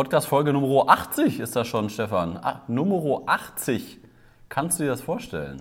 [0.00, 2.38] Podcast-Folge Nummer 80 ist das schon, Stefan.
[2.38, 3.98] Ah, Nummer 80.
[4.48, 5.60] Kannst du dir das vorstellen?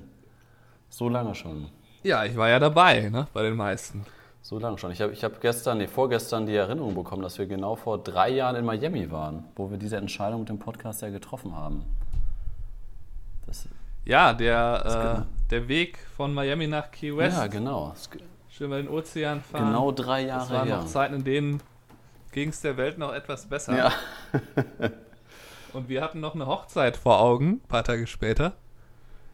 [0.88, 1.68] So lange schon.
[2.04, 4.06] Ja, ich war ja dabei, ne, bei den meisten.
[4.42, 4.94] So lange schon.
[4.94, 8.30] Ich habe ich hab gestern, nee, vorgestern die Erinnerung bekommen, dass wir genau vor drei
[8.30, 11.84] Jahren in Miami waren, wo wir diese Entscheidung mit dem Podcast ja getroffen haben.
[13.46, 13.68] Das,
[14.06, 17.38] ja, der, äh, der Weg von Miami nach Key West.
[17.38, 17.94] Ja, genau.
[18.48, 19.66] Schön bei den Ozean fahren.
[19.66, 21.62] Genau drei Jahre Das waren noch Zeiten, in denen
[22.32, 23.78] ging es der Welt noch etwas besser.
[23.78, 23.92] Ja.
[25.74, 28.54] Und wir hatten noch eine Hochzeit vor Augen, ein paar Tage später.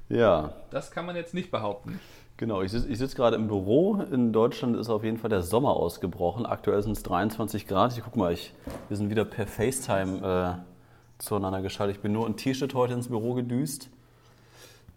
[0.09, 0.53] Ja.
[0.69, 1.99] Das kann man jetzt nicht behaupten.
[2.37, 3.95] Genau, ich sitze sitz gerade im Büro.
[4.11, 6.45] In Deutschland ist auf jeden Fall der Sommer ausgebrochen.
[6.45, 7.97] Aktuell sind es 23 Grad.
[7.97, 8.53] Ich guck mal, ich,
[8.89, 11.95] wir sind wieder per FaceTime äh, zueinander geschaltet.
[11.95, 13.89] Ich bin nur in T-Shirt heute ins Büro gedüst.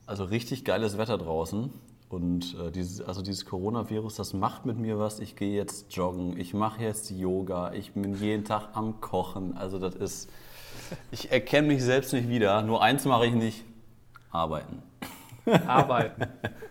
[0.06, 1.72] Also richtig geiles Wetter draußen.
[2.08, 5.20] Und äh, dieses, also dieses Coronavirus, das macht mit mir was.
[5.20, 9.56] Ich gehe jetzt joggen, ich mache jetzt Yoga, ich bin jeden Tag am Kochen.
[9.56, 10.30] Also das ist,
[11.10, 12.62] ich erkenne mich selbst nicht wieder.
[12.62, 13.64] Nur eins mache ich nicht,
[14.30, 14.82] arbeiten.
[15.66, 16.26] Arbeiten.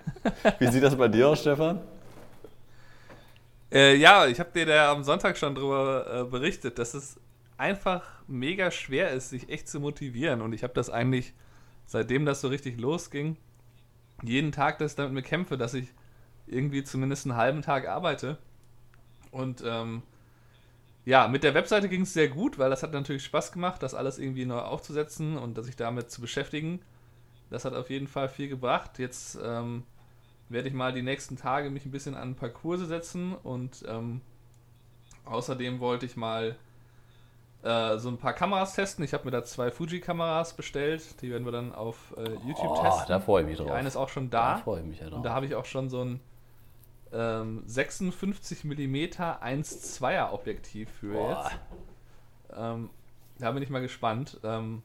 [0.59, 1.81] Wie sieht das bei dir aus, Stefan?
[3.71, 7.19] Äh, ja, ich habe dir da am Sonntag schon drüber äh, berichtet, dass es
[7.57, 10.41] einfach mega schwer ist, sich echt zu motivieren.
[10.41, 11.33] Und ich habe das eigentlich,
[11.85, 13.37] seitdem das so richtig losging,
[14.23, 15.93] jeden Tag, ich damit mir kämpfe, dass ich
[16.47, 18.37] irgendwie zumindest einen halben Tag arbeite.
[19.31, 20.03] Und ähm,
[21.05, 23.93] ja, mit der Webseite ging es sehr gut, weil das hat natürlich Spaß gemacht, das
[23.93, 26.81] alles irgendwie neu aufzusetzen und sich damit zu beschäftigen.
[27.49, 28.99] Das hat auf jeden Fall viel gebracht.
[28.99, 29.83] Jetzt ähm,
[30.49, 33.85] werde ich mal die nächsten Tage mich ein bisschen an ein paar Kurse setzen und
[33.87, 34.21] ähm,
[35.25, 36.57] außerdem wollte ich mal
[37.63, 39.03] äh, so ein paar Kameras testen.
[39.03, 41.21] Ich habe mir da zwei Fuji-Kameras bestellt.
[41.21, 43.07] Die werden wir dann auf äh, YouTube oh, testen.
[43.07, 43.67] Da freue ich mich drauf.
[43.67, 44.55] Die eine ist auch schon da.
[44.55, 45.17] Da freue ich mich ja drauf.
[45.17, 46.19] Und da habe ich auch schon so ein
[47.11, 51.29] ähm, 56 mm 1,2er Objektiv für Boah.
[51.43, 51.59] jetzt.
[52.57, 52.89] Ähm,
[53.39, 54.39] da bin ich mal gespannt.
[54.43, 54.81] Ähm,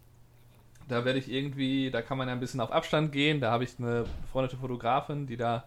[0.89, 3.41] da werde ich irgendwie, da kann man ja ein bisschen auf Abstand gehen.
[3.41, 5.65] Da habe ich eine befreundete Fotografin, die da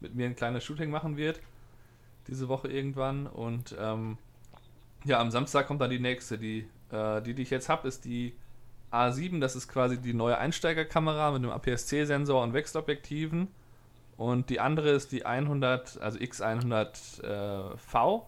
[0.00, 1.40] mit mir ein kleines Shooting machen wird.
[2.28, 3.26] Diese Woche irgendwann.
[3.26, 4.18] Und ähm,
[5.04, 6.38] ja, am Samstag kommt dann die nächste.
[6.38, 8.34] Die, äh, die, die ich jetzt habe, ist die
[8.92, 9.40] A7.
[9.40, 13.48] Das ist quasi die neue Einsteigerkamera mit einem APS-C-Sensor und Wechselobjektiven.
[14.16, 18.22] Und die andere ist die 100, also X100V.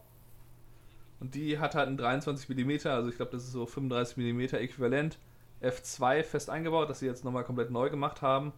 [1.21, 4.41] Und die hat halt einen 23 mm, also ich glaube, das ist so 35 mm
[4.57, 5.19] äquivalent.
[5.63, 8.53] F2 fest eingebaut, das sie jetzt nochmal komplett neu gemacht haben.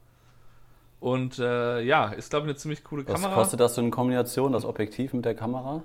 [1.01, 3.35] Und äh, ja, ist glaube ich eine ziemlich coole Was Kamera.
[3.35, 5.83] kostet das so in Kombination, das Objektiv mit der Kamera?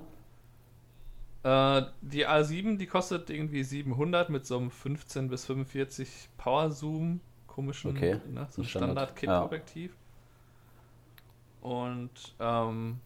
[1.44, 7.22] Äh, die A7, die kostet irgendwie 700 mit so einem 15 bis 45 Power Zoom,
[7.47, 9.95] komischen, Okay, ne, so Standard-Kit-Objektiv.
[11.61, 13.00] Und ähm,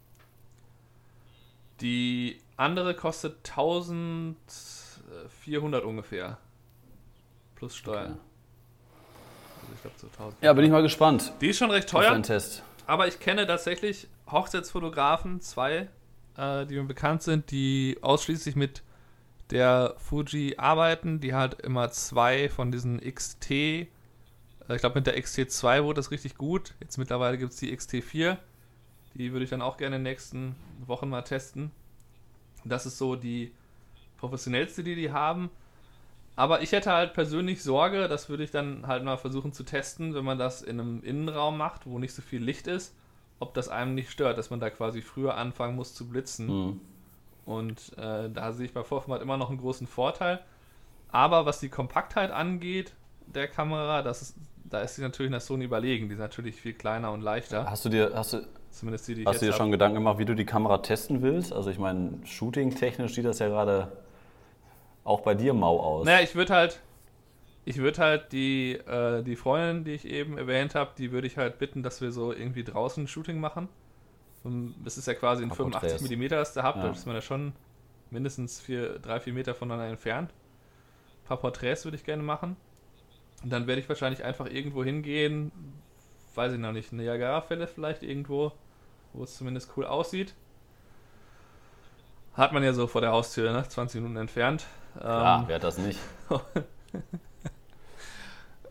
[1.81, 6.37] die andere kostet 1400 ungefähr.
[7.55, 8.13] Plus Steuern.
[8.13, 8.21] Okay.
[9.61, 10.43] Also ich glaube so 1000.
[10.43, 11.33] Ja, bin ich mal gespannt.
[11.41, 12.21] Die ist schon recht teuer.
[12.21, 12.63] Test.
[12.85, 15.89] Aber ich kenne tatsächlich Hochzeitsfotografen, zwei,
[16.37, 18.83] äh, die mir bekannt sind, die ausschließlich mit
[19.49, 23.87] der Fuji arbeiten, die halt immer zwei von diesen XT, äh,
[24.69, 26.73] ich glaube mit der XT2 wurde das richtig gut.
[26.79, 28.37] Jetzt mittlerweile gibt es die XT4.
[29.15, 30.55] Die würde ich dann auch gerne in den nächsten
[30.85, 31.71] Wochen mal testen.
[32.65, 33.51] Das ist so die
[34.17, 35.49] professionellste, die die haben.
[36.35, 40.15] Aber ich hätte halt persönlich Sorge, das würde ich dann halt mal versuchen zu testen,
[40.15, 42.95] wenn man das in einem Innenraum macht, wo nicht so viel Licht ist,
[43.39, 46.47] ob das einem nicht stört, dass man da quasi früher anfangen muss zu blitzen.
[46.47, 46.81] Hm.
[47.45, 50.39] Und äh, da sehe ich bei Vorformat immer noch einen großen Vorteil.
[51.09, 52.93] Aber was die Kompaktheit angeht,
[53.27, 56.07] der Kamera, das ist, da ist sie natürlich nach Sony überlegen.
[56.07, 57.69] Die ist natürlich viel kleiner und leichter.
[57.69, 58.41] Hast du dir, hast du,
[58.73, 59.71] Zumindest die, die hast du dir schon hab.
[59.71, 61.53] Gedanken gemacht, wie du die Kamera testen willst?
[61.53, 63.91] Also ich meine, shooting-technisch sieht das ja gerade
[65.03, 66.05] auch bei dir mau aus.
[66.05, 66.79] Naja, ich würde halt,
[67.65, 71.37] ich würde halt die, äh, die Freundin, die ich eben erwähnt habe, die würde ich
[71.37, 73.69] halt bitten, dass wir so irgendwie draußen ein Shooting machen.
[74.43, 75.93] Und das ist ja quasi ein Paar Porträts.
[75.93, 76.83] 85 mm, das der habt, Ja.
[76.83, 77.53] da ist man ja schon
[78.11, 80.31] mindestens vier, drei, vier Meter voneinander entfernt.
[80.31, 82.57] Ein paar Porträts würde ich gerne machen.
[83.41, 85.51] Und dann werde ich wahrscheinlich einfach irgendwo hingehen,
[86.35, 88.51] weiß ich noch nicht, Niagara-Fälle vielleicht irgendwo,
[89.13, 90.33] wo es zumindest cool aussieht.
[92.33, 93.63] Hat man ja so vor der Haustür, ne?
[93.67, 94.65] 20 Minuten entfernt.
[95.01, 95.99] Ja, Ähm, wer hat das nicht?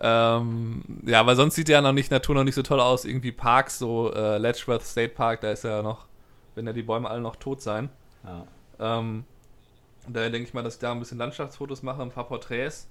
[0.05, 3.05] ähm, ja, weil sonst sieht ja noch nicht Natur noch nicht so toll aus.
[3.05, 6.07] Irgendwie Parks, so äh, Letchworth State Park, da ist ja noch,
[6.57, 7.89] wenn ja die Bäume alle noch tot sein.
[8.25, 8.99] Ja.
[8.99, 9.25] Ähm,
[10.09, 12.89] daher denke ich mal, dass ich da ein bisschen Landschaftsfotos mache, ein paar Porträts.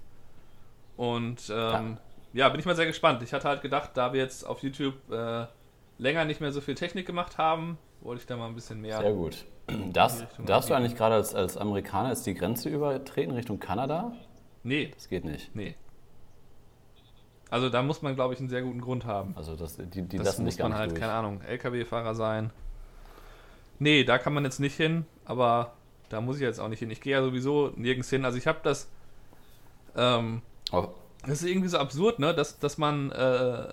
[0.96, 1.98] Und ähm,
[2.32, 2.48] ja.
[2.48, 3.22] bin ich mal sehr gespannt.
[3.22, 5.44] Ich hatte halt gedacht, da wir jetzt auf YouTube äh,
[5.98, 8.98] länger nicht mehr so viel Technik gemacht haben, wollte ich da mal ein bisschen mehr.
[8.98, 9.44] Sehr gut.
[9.92, 14.12] Das, darfst du eigentlich gerade als, als Amerikaner jetzt die Grenze übertreten Richtung Kanada?
[14.62, 14.90] Nee.
[14.94, 15.54] Das geht nicht.
[15.54, 15.76] Nee.
[17.52, 19.34] Also da muss man, glaube ich, einen sehr guten Grund haben.
[19.36, 21.00] Also das, die, die das lassen muss man halt, durch.
[21.00, 22.50] keine Ahnung, LKW-Fahrer sein.
[23.78, 25.74] Nee, da kann man jetzt nicht hin, aber
[26.08, 26.90] da muss ich jetzt auch nicht hin.
[26.90, 28.24] Ich gehe ja sowieso nirgends hin.
[28.24, 28.88] Also ich habe das,
[29.94, 30.40] ähm,
[30.72, 30.88] Oh,
[31.26, 33.68] das ist irgendwie so absurd, ne, dass, dass man, äh,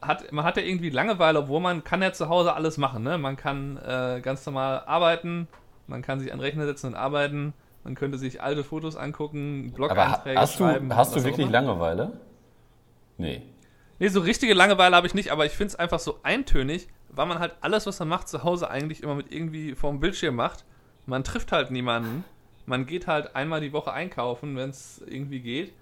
[0.00, 3.18] hat, man hat ja irgendwie Langeweile, obwohl man kann ja zu Hause alles machen, ne?
[3.18, 5.48] Man kann äh, ganz normal arbeiten,
[5.88, 9.72] man kann sich an den Rechner setzen und arbeiten, man könnte sich alte Fotos angucken,
[9.74, 11.50] Blog-Einträge hast du, hast du wirklich.
[11.50, 12.12] Langeweile?
[13.18, 13.42] Nee.
[13.98, 17.26] Nee, so richtige Langeweile habe ich nicht, aber ich finde es einfach so eintönig, weil
[17.26, 20.64] man halt alles, was man macht, zu Hause eigentlich immer mit irgendwie vorm Bildschirm macht.
[21.06, 22.24] Man trifft halt niemanden.
[22.66, 25.72] Man geht halt einmal die Woche einkaufen, wenn es irgendwie geht.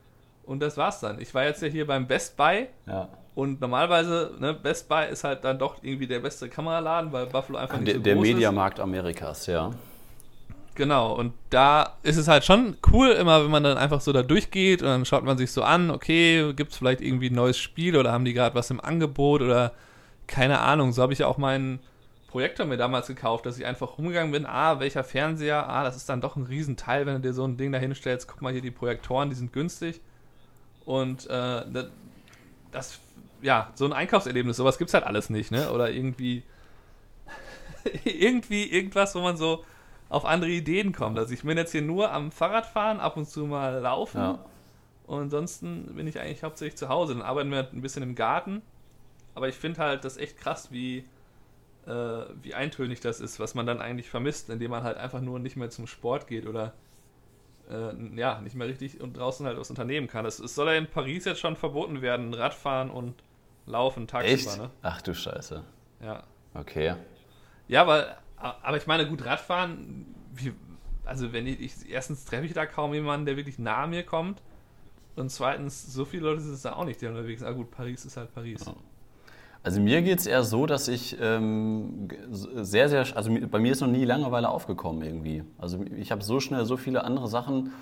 [0.44, 1.20] Und das war's dann.
[1.20, 3.08] Ich war jetzt ja hier beim Best Buy Ja.
[3.34, 7.58] und normalerweise, ne, Best Buy ist halt dann doch irgendwie der beste Kameraladen, weil Buffalo
[7.58, 8.32] einfach nicht Der, so der groß ist.
[8.34, 9.70] Mediamarkt Amerikas, ja.
[10.80, 14.22] Genau, und da ist es halt schon cool, immer wenn man dann einfach so da
[14.22, 17.58] durchgeht und dann schaut man sich so an, okay, gibt es vielleicht irgendwie ein neues
[17.58, 19.74] Spiel oder haben die gerade was im Angebot oder
[20.26, 20.92] keine Ahnung.
[20.92, 21.80] So habe ich ja auch meinen
[22.28, 26.08] Projektor mir damals gekauft, dass ich einfach rumgegangen bin, ah, welcher Fernseher, ah, das ist
[26.08, 28.62] dann doch ein Riesenteil, wenn du dir so ein Ding da hinstellst, guck mal hier
[28.62, 30.00] die Projektoren, die sind günstig.
[30.86, 31.62] Und äh,
[32.72, 33.00] das,
[33.42, 35.72] ja, so ein Einkaufserlebnis, sowas gibt es halt alles nicht, ne?
[35.72, 36.42] Oder irgendwie,
[38.04, 39.62] irgendwie irgendwas, wo man so
[40.10, 41.18] auf andere Ideen kommt.
[41.18, 44.44] Also ich bin jetzt hier nur am Fahrradfahren, ab und zu mal laufen ja.
[45.06, 47.14] und ansonsten bin ich eigentlich hauptsächlich zu Hause.
[47.14, 48.60] Dann arbeiten wir ein bisschen im Garten.
[49.34, 51.04] Aber ich finde halt das echt krass, wie,
[51.86, 51.92] äh,
[52.42, 55.56] wie eintönig das ist, was man dann eigentlich vermisst, indem man halt einfach nur nicht
[55.56, 56.74] mehr zum Sport geht oder
[57.70, 60.26] äh, ja, nicht mehr richtig und draußen halt was unternehmen kann.
[60.26, 63.22] Es, es soll ja in Paris jetzt schon verboten werden, Radfahren und
[63.66, 64.58] Laufen tagsüber, Echt?
[64.58, 64.70] ne?
[64.82, 65.62] Ach du Scheiße.
[66.02, 66.24] Ja.
[66.54, 66.96] Okay.
[67.68, 70.52] Ja, weil, aber ich meine, gut, Radfahren, wie,
[71.04, 74.02] also wenn ich, ich, erstens treffe ich da kaum jemanden, der wirklich nah an mir
[74.02, 74.40] kommt.
[75.16, 77.48] Und zweitens, so viele Leute sind es da auch nicht, die unterwegs sind.
[77.48, 78.64] Ah gut, Paris ist halt Paris.
[78.64, 78.74] Ja.
[79.62, 83.80] Also mir geht es eher so, dass ich ähm, sehr, sehr, also bei mir ist
[83.80, 85.44] noch nie Langeweile aufgekommen irgendwie.
[85.58, 87.72] Also ich habe so schnell so viele andere Sachen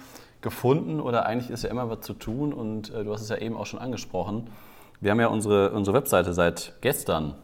[0.40, 3.38] gefunden oder eigentlich ist ja immer was zu tun und äh, du hast es ja
[3.38, 4.48] eben auch schon angesprochen.
[5.00, 7.34] Wir haben ja unsere, unsere Webseite seit gestern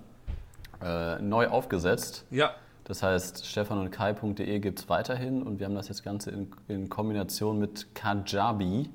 [0.83, 2.27] äh, neu aufgesetzt.
[2.31, 6.89] Ja, Das heißt, stefanundkai.de gibt es weiterhin und wir haben das jetzt Ganze in, in
[6.91, 8.91] Kombination mit Kajabi.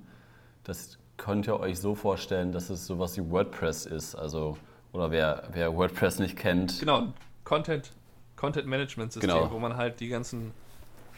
[0.64, 4.16] Das könnt ihr euch so vorstellen, dass es sowas wie WordPress ist.
[4.16, 4.58] Also,
[4.94, 6.80] oder wer, wer WordPress nicht kennt.
[6.80, 7.08] genau.
[7.44, 7.92] Content,
[8.36, 9.52] Content Management System, Genau.
[9.52, 10.52] wo man halt die ganzen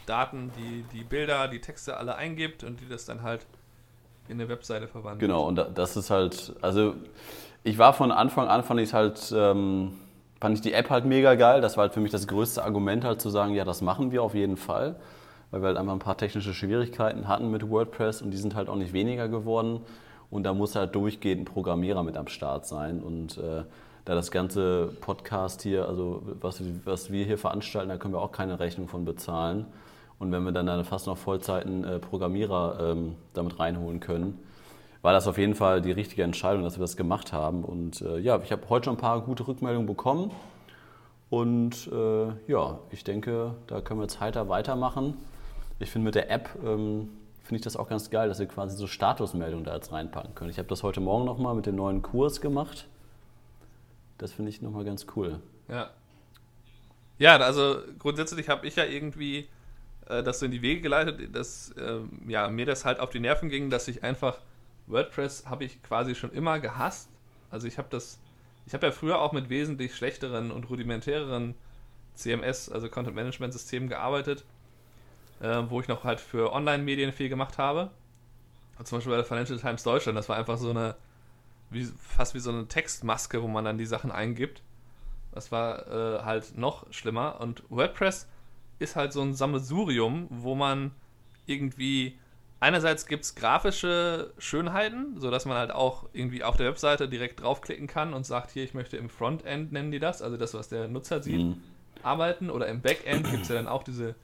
[0.06, 3.46] Daten, die, die Bilder, die Texte alle eingibt und die das dann halt
[4.30, 5.20] in eine Webseite verwandelt.
[5.20, 6.96] Genau, und da- das ist halt, also
[7.64, 9.94] ich war von Anfang an, fand ich halt, ähm,
[10.42, 11.62] fand ich die App halt mega geil.
[11.62, 14.24] Das war halt für mich das größte Argument halt zu sagen, ja, das machen wir
[14.24, 14.96] auf jeden Fall.
[15.52, 18.68] Weil wir halt einfach ein paar technische Schwierigkeiten hatten mit WordPress und die sind halt
[18.68, 19.82] auch nicht weniger geworden.
[20.32, 23.02] Und da muss halt durchgehend ein Programmierer mit am Start sein.
[23.02, 23.64] Und äh,
[24.06, 28.32] da das ganze Podcast hier, also was, was wir hier veranstalten, da können wir auch
[28.32, 29.68] keine Rechnung von bezahlen.
[30.18, 34.40] Und wenn wir dann, dann fast noch Vollzeiten äh, Programmierer ähm, damit reinholen können,
[35.02, 37.64] war das auf jeden Fall die richtige Entscheidung, dass wir das gemacht haben.
[37.64, 40.32] Und äh, ja, ich habe heute schon ein paar gute Rückmeldungen bekommen.
[41.30, 45.18] Und äh, ja, ich denke, da können wir jetzt heiter weitermachen.
[45.80, 47.10] Ich finde mit der App ähm,
[47.44, 50.50] finde ich das auch ganz geil, dass wir quasi so Statusmeldungen da jetzt reinpacken können.
[50.50, 52.88] Ich habe das heute Morgen nochmal mit dem neuen Kurs gemacht.
[54.18, 55.40] Das finde ich nochmal ganz cool.
[55.68, 55.90] Ja.
[57.18, 59.48] Ja, also grundsätzlich habe ich ja irgendwie
[60.08, 63.20] äh, das so in die Wege geleitet, dass ähm, ja, mir das halt auf die
[63.20, 64.38] Nerven ging, dass ich einfach
[64.92, 67.10] WordPress habe ich quasi schon immer gehasst.
[67.50, 68.20] Also ich habe das,
[68.66, 71.56] ich habe ja früher auch mit wesentlich schlechteren und rudimentäreren
[72.16, 74.46] CMS, also Content Management Systemen gearbeitet,
[75.42, 77.92] äh, wo ich noch halt für Online-Medien viel gemacht habe.
[78.84, 80.96] Zum Beispiel bei der Financial Times Deutschland, das war einfach so eine,
[81.70, 84.64] wie, fast wie so eine Textmaske, wo man dann die Sachen eingibt.
[85.32, 87.40] Das war äh, halt noch schlimmer.
[87.40, 88.28] Und WordPress
[88.80, 90.92] ist halt so ein Sammelsurium, wo man
[91.46, 92.18] irgendwie
[92.62, 97.88] einerseits gibt es grafische Schönheiten, sodass man halt auch irgendwie auf der Webseite direkt draufklicken
[97.88, 100.88] kann und sagt, hier, ich möchte im Frontend, nennen die das, also das, was der
[100.88, 101.62] Nutzer sieht, Mhm.
[102.04, 102.50] arbeiten.
[102.50, 104.16] Oder im Backend gibt es ja dann auch diese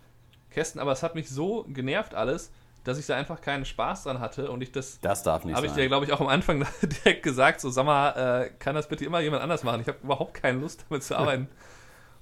[0.52, 0.80] Kästen.
[0.80, 2.52] Aber es hat mich so genervt alles,
[2.84, 5.66] dass ich da einfach keinen Spaß dran hatte und ich das Das darf nicht habe
[5.68, 8.88] ich dir, glaube ich, auch am Anfang direkt gesagt, so, sag mal, äh, kann das
[8.88, 9.82] bitte immer jemand anders machen?
[9.82, 11.50] Ich habe überhaupt keine Lust damit zu arbeiten.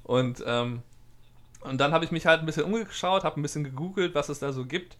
[0.03, 0.81] und, ähm,
[1.59, 4.39] und dann habe ich mich halt ein bisschen umgeschaut, habe ein bisschen gegoogelt, was es
[4.39, 4.97] da so gibt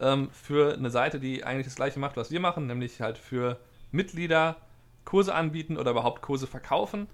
[0.00, 3.58] ähm, für eine Seite, die eigentlich das gleiche macht, was wir machen, nämlich halt für
[3.90, 4.56] Mitglieder
[5.04, 7.08] Kurse anbieten oder überhaupt Kurse verkaufen.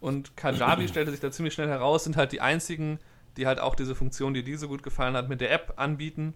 [0.00, 2.98] Und Kajabi stellte sich da ziemlich schnell heraus, sind halt die einzigen,
[3.36, 6.34] die halt auch diese Funktion, die dir so gut gefallen hat, mit der App anbieten,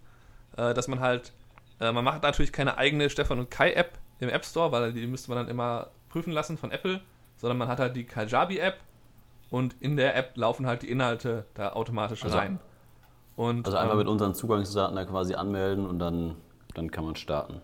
[0.57, 1.33] äh, dass man halt
[1.81, 5.07] Äh, man macht natürlich keine eigene Stefan und Kai App im App Store, weil die
[5.07, 6.99] müsste man dann immer prüfen lassen von Apple,
[7.37, 8.79] sondern man hat halt die Kajabi App
[9.49, 12.59] und in der App laufen halt die Inhalte da automatisch Also- rein.
[13.39, 16.35] Und, Also einmal ähm, mit unseren Zugangsdaten da quasi anmelden und dann,
[16.73, 17.61] dann kann man starten.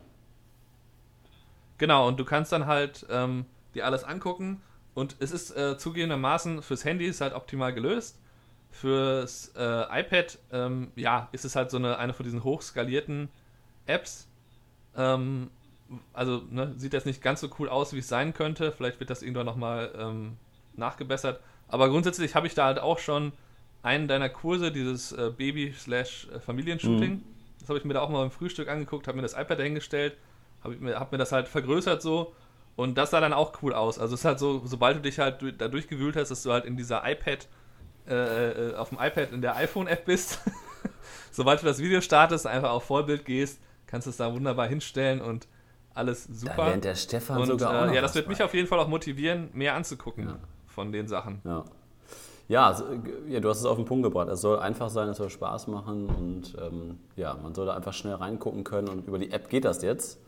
[1.77, 4.61] Genau, und du kannst dann halt ähm, dir alles angucken.
[4.93, 8.17] Und es ist äh, zugegebenermaßen fürs Handy ist halt optimal gelöst.
[8.71, 13.27] Fürs äh, iPad, ähm, ja, ist es halt so eine, eine von diesen hochskalierten
[13.85, 14.29] Apps.
[14.95, 15.49] Ähm,
[16.13, 18.71] also ne, sieht jetzt nicht ganz so cool aus, wie es sein könnte.
[18.71, 20.37] Vielleicht wird das irgendwann nochmal ähm,
[20.77, 21.41] nachgebessert.
[21.67, 23.33] Aber grundsätzlich habe ich da halt auch schon
[23.85, 27.23] einen deiner Kurse, dieses äh, Baby-Familienshooting.
[27.59, 30.17] Das habe ich mir da auch mal im Frühstück angeguckt, habe mir das iPad dahingestellt,
[30.63, 32.33] habe mir, hab mir das halt vergrößert so.
[32.75, 33.99] Und das sah dann auch cool aus.
[33.99, 36.65] Also es ist halt so, sobald du dich halt da durchgewühlt hast, dass du halt
[36.65, 37.47] in dieser iPad,
[38.07, 40.39] äh, äh, auf dem iPad in der iPhone-App bist.
[41.31, 45.21] sobald du das Video startest, einfach auf Vollbild gehst, kannst du es da wunderbar hinstellen
[45.21, 45.47] und
[45.93, 46.75] alles super.
[46.75, 50.35] der Stefan Und äh, ja, das wird mich auf jeden Fall auch motivieren, mehr anzugucken
[50.67, 51.39] von den Sachen.
[51.45, 51.63] Ja.
[52.47, 52.79] Ja,
[53.27, 54.27] ja, du hast es auf den Punkt gebracht.
[54.29, 57.93] Es soll einfach sein, es soll Spaß machen und ähm, ja, man soll da einfach
[57.93, 60.19] schnell reingucken können und über die App geht das jetzt.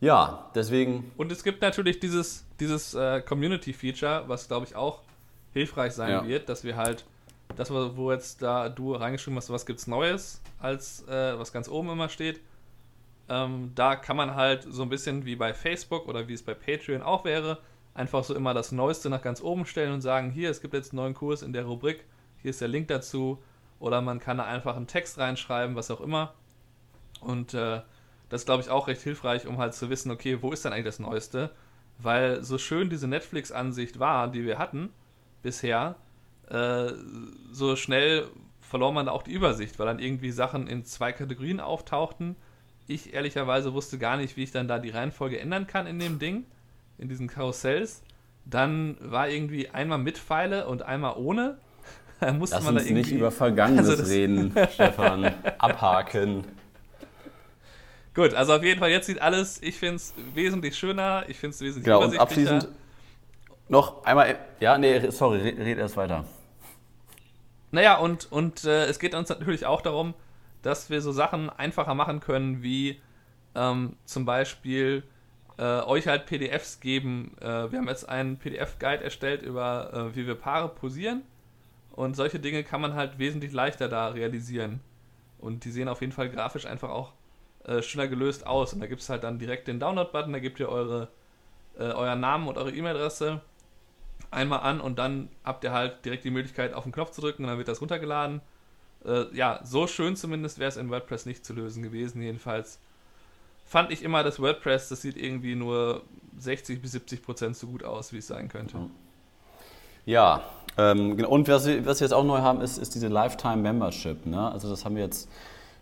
[0.00, 5.02] Ja, deswegen, Und es gibt natürlich dieses, dieses äh, Community-Feature, was glaube ich auch
[5.52, 6.26] hilfreich sein Ja.
[6.26, 7.04] wird, dass wir halt,
[7.56, 11.68] das, wo wo jetzt da du reingeschrieben hast, was gibt's Neues, als äh, was ganz
[11.68, 12.40] oben immer steht.
[13.28, 16.54] Ähm, da kann man halt so ein bisschen wie bei Facebook oder wie es bei
[16.54, 17.58] Patreon auch wäre,
[17.94, 20.92] einfach so immer das Neueste nach ganz oben stellen und sagen, hier, es gibt jetzt
[20.92, 22.04] einen neuen Kurs in der Rubrik,
[22.42, 23.42] hier ist der Link dazu.
[23.78, 26.34] Oder man kann da einfach einen Text reinschreiben, was auch immer.
[27.20, 27.80] Und äh,
[28.28, 30.72] das ist, glaube ich, auch recht hilfreich, um halt zu wissen, okay, wo ist denn
[30.72, 31.50] eigentlich das Neueste?
[31.98, 34.90] Weil so schön diese Netflix-Ansicht war, die wir hatten
[35.42, 35.96] bisher,
[36.48, 36.92] äh,
[37.52, 38.28] so schnell
[38.60, 42.36] verlor man da auch die Übersicht, weil dann irgendwie Sachen in zwei Kategorien auftauchten.
[42.86, 46.18] Ich ehrlicherweise wusste gar nicht, wie ich dann da die Reihenfolge ändern kann in dem
[46.18, 46.44] Ding,
[47.00, 48.02] in diesen Karussells.
[48.44, 51.58] Dann war irgendwie einmal mit Pfeile und einmal ohne.
[52.20, 55.32] Da musste lass man da uns irgendwie nicht über Vergangenes Also reden, Stefan.
[55.56, 56.44] Abhaken.
[58.14, 61.54] Gut, also auf jeden Fall, jetzt sieht alles, ich finde es wesentlich schöner, ich finde
[61.54, 62.68] es wesentlich Genau, und abschließend
[63.70, 66.26] noch einmal, ja, nee, sorry, red, red erst weiter.
[67.70, 70.12] Naja, und, und äh, es geht uns natürlich auch darum,
[70.60, 73.00] dass wir so Sachen einfacher machen können, wie
[73.54, 75.04] ähm, zum Beispiel
[75.60, 77.36] äh, euch halt PDFs geben.
[77.40, 81.22] Äh, wir haben jetzt einen PDF-Guide erstellt über, äh, wie wir Paare posieren.
[81.92, 84.80] Und solche Dinge kann man halt wesentlich leichter da realisieren.
[85.38, 87.12] Und die sehen auf jeden Fall grafisch einfach auch
[87.64, 88.72] äh, schneller gelöst aus.
[88.72, 91.08] Und da gibt es halt dann direkt den Download-Button, da gebt ihr eure,
[91.78, 93.42] äh, euren Namen und eure E-Mail-Adresse
[94.30, 97.42] einmal an und dann habt ihr halt direkt die Möglichkeit, auf den Knopf zu drücken
[97.42, 98.40] und dann wird das runtergeladen.
[99.04, 102.22] Äh, ja, so schön zumindest wäre es in WordPress nicht zu lösen gewesen.
[102.22, 102.80] Jedenfalls
[103.70, 106.02] fand ich immer, dass WordPress, das sieht irgendwie nur
[106.38, 108.76] 60 bis 70 Prozent so gut aus, wie es sein könnte.
[110.04, 110.42] Ja,
[110.76, 111.28] ähm, genau.
[111.28, 114.26] und was wir, was wir jetzt auch neu haben, ist, ist diese Lifetime Membership.
[114.26, 114.50] Ne?
[114.50, 115.28] Also das haben wir jetzt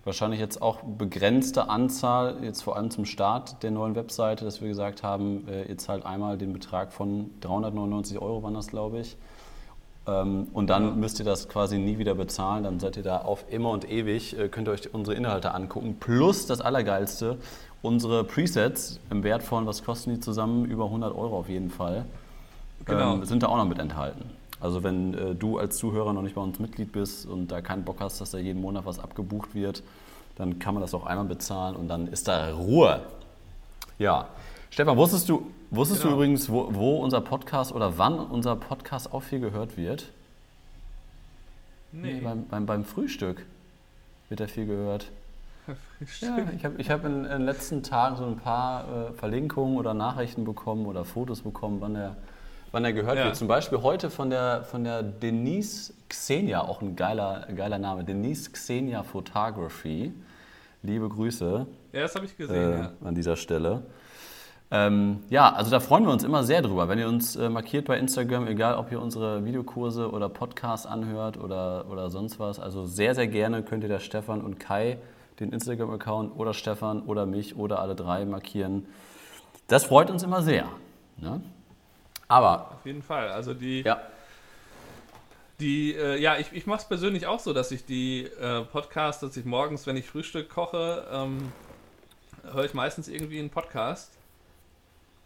[0.04, 4.68] wahrscheinlich jetzt auch begrenzte Anzahl, jetzt vor allem zum Start der neuen Webseite, dass wir
[4.68, 9.16] gesagt haben, äh, ihr zahlt einmal den Betrag von 399 Euro, waren das glaube ich.
[10.06, 10.90] Ähm, und dann Ja.
[10.94, 14.38] müsst ihr das quasi nie wieder bezahlen, dann seid ihr da auf immer und ewig,
[14.38, 15.96] äh, könnt ihr euch unsere Inhalte angucken.
[16.00, 17.36] Plus das Allergeilste,
[17.82, 20.64] unsere Presets im Wert von, was kosten die zusammen?
[20.64, 22.04] Über 100 Euro auf jeden Fall
[22.84, 23.14] Genau.
[23.14, 24.24] ähm, sind da auch noch mit enthalten.
[24.60, 27.84] Also wenn äh, du als Zuhörer noch nicht bei uns Mitglied bist und da keinen
[27.84, 29.82] Bock hast, dass da jeden Monat was abgebucht wird,
[30.36, 33.02] dann kann man das auch einmal bezahlen und dann ist da Ruhe.
[33.98, 34.28] Ja.
[34.70, 36.14] Stefan, wusstest du, wusstest Genau.
[36.16, 40.10] du übrigens, wo, wo unser Podcast oder wann unser Podcast auch viel gehört wird?
[41.92, 42.20] Nee.
[42.20, 43.44] Beim, beim, beim Frühstück
[44.28, 45.10] wird er viel gehört.
[46.20, 49.76] Ja, ich habe ich hab in, in den letzten Tagen so ein paar äh, Verlinkungen
[49.76, 52.16] oder Nachrichten bekommen oder Fotos bekommen, wann er,
[52.72, 53.24] wann er gehört Ja.
[53.26, 53.36] wird.
[53.36, 58.50] Zum Beispiel heute von der, von der Denise Xenia, auch ein geiler, geiler Name, Denise
[58.50, 60.12] Xenia Photography.
[60.82, 62.92] Liebe Grüße Ja, das habe ich gesehen, äh, ja.
[63.04, 63.82] an dieser Stelle.
[64.70, 67.86] Ähm, ja, also da freuen wir uns immer sehr drüber, wenn ihr uns äh, markiert
[67.86, 72.60] bei Instagram, egal ob ihr unsere Videokurse oder Podcasts anhört oder, oder sonst was.
[72.60, 74.98] Also sehr, sehr gerne könnt ihr da Stefan und Kai
[75.40, 78.86] den Instagram-Account oder Stefan oder mich oder alle drei markieren.
[79.66, 80.68] Das freut uns immer sehr.
[81.16, 81.40] Ne?
[82.28, 83.28] Aber, Auf jeden Fall.
[83.28, 84.00] Also die, ja,
[85.60, 89.20] die äh, ja, ich, ich mache es persönlich auch so, dass ich die äh, Podcasts,
[89.20, 91.52] dass ich morgens, wenn ich Frühstück koche, ähm,
[92.52, 94.16] höre ich meistens irgendwie einen Podcast.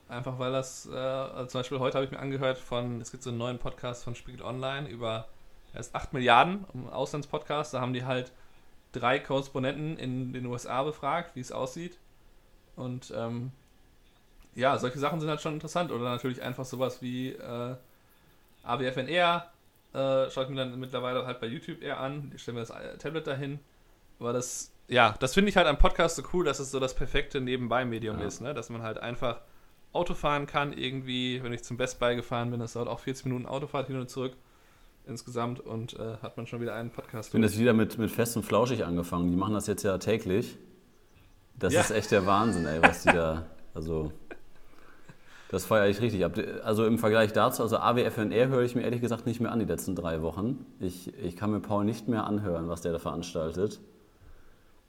[0.09, 3.23] Einfach weil das, äh, also zum Beispiel heute habe ich mir angehört von, es gibt
[3.23, 5.27] so einen neuen Podcast von Spiegel Online über
[5.75, 8.33] erst 8 Milliarden, um Auslandspodcast, da haben die halt
[8.93, 11.99] drei Korrespondenten in den USA befragt, wie es aussieht.
[12.77, 13.51] Und ähm,
[14.55, 15.91] ja, solche Sachen sind halt schon interessant.
[15.91, 17.75] Oder natürlich einfach sowas wie äh,
[18.63, 19.51] AWFNR.
[19.95, 22.33] Äh, schaue ich mir dann mittlerweile halt bei YouTube eher an.
[22.35, 23.59] Ich stelle mir das äh, Tablet dahin.
[24.21, 26.95] Aber das, ja, das finde ich halt am Podcast so cool, dass es so das
[26.95, 28.27] perfekte Nebenbei-Medium ja.
[28.27, 28.41] ist.
[28.41, 28.55] Ne?
[28.55, 29.41] Dass man halt einfach
[29.93, 31.43] Auto fahren kann, irgendwie.
[31.43, 34.09] Wenn ich zum Best Buy gefahren bin, das dauert auch 40 Minuten Autofahrt hin und
[34.09, 34.37] zurück
[35.07, 37.29] insgesamt und äh, hat man schon wieder einen Podcast.
[37.29, 39.31] Ich bin jetzt wieder mit, mit Fest und Flauschig angefangen.
[39.31, 40.57] Die machen das jetzt ja täglich.
[41.59, 41.81] Das ja.
[41.81, 43.47] ist echt der Wahnsinn, ey, was die da.
[43.75, 44.13] Also,
[45.51, 46.39] das feiere ich richtig ab.
[46.65, 49.65] Also im Vergleich dazu, also AWFNR höre ich mir ehrlich gesagt nicht mehr an die
[49.65, 50.65] letzten drei Wochen.
[50.81, 53.81] Ich, ich kann mir Paul nicht mehr anhören, was der da veranstaltet.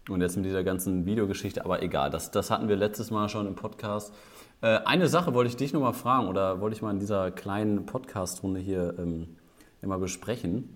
[0.09, 3.47] Und jetzt mit dieser ganzen Videogeschichte, aber egal, das, das hatten wir letztes Mal schon
[3.47, 4.13] im Podcast.
[4.61, 7.85] Äh, eine Sache wollte ich dich nochmal fragen oder wollte ich mal in dieser kleinen
[7.85, 9.35] Podcast-Runde hier ähm,
[9.83, 10.75] immer besprechen,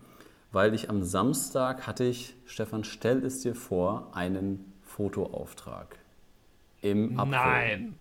[0.51, 5.97] weil ich am Samstag hatte ich, Stefan, stell es dir vor, einen Fotoauftrag
[6.81, 7.31] im April.
[7.31, 7.95] Nein.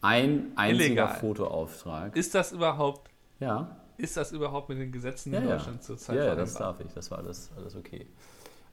[0.00, 1.14] Ein einziger Illegal.
[1.14, 2.16] Fotoauftrag.
[2.16, 3.08] Ist das überhaupt?
[3.38, 3.76] Ja.
[3.98, 5.82] Ist das überhaupt mit den Gesetzen ja, in Deutschland ja.
[5.82, 6.16] zurzeit?
[6.16, 6.92] Ja, ja das darf ich.
[6.92, 8.06] Das war alles, alles okay.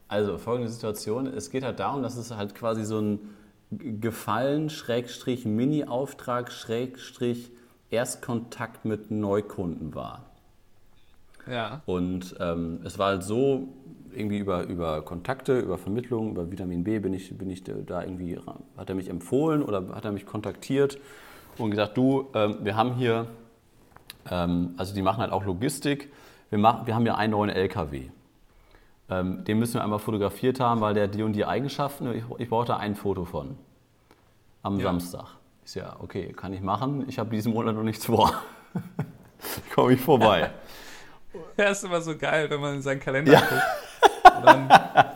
[0.08, 3.20] Also folgende Situation: Es geht halt darum, dass es halt quasi so ein
[3.70, 7.52] Gefallen, Schrägstrich, Mini-Auftrag, Schrägstrich,
[7.90, 10.29] Erstkontakt mit Neukunden war.
[11.50, 11.82] Ja.
[11.86, 13.68] Und ähm, es war halt so,
[14.14, 18.38] irgendwie über, über Kontakte, über Vermittlung, über Vitamin B bin ich, bin ich da irgendwie,
[18.76, 20.98] hat er mich empfohlen oder hat er mich kontaktiert
[21.58, 23.26] und gesagt, du, ähm, wir haben hier,
[24.30, 26.12] ähm, also die machen halt auch Logistik,
[26.50, 28.10] wir, machen, wir haben ja einen neuen LKW.
[29.08, 32.48] Ähm, den müssen wir einmal fotografiert haben, weil der die und die Eigenschaften, ich, ich
[32.48, 33.56] brauche da ein Foto von.
[34.62, 34.84] Am ja.
[34.84, 35.36] Samstag.
[35.64, 37.04] Ich ja, okay, kann ich machen.
[37.08, 38.32] Ich habe diesen Monat noch nichts vor.
[39.74, 40.50] Komme ich vorbei.
[41.56, 43.40] Ja, ist immer so geil, wenn man in seinen Kalender ja.
[43.40, 44.36] guckt.
[44.36, 44.68] Und dann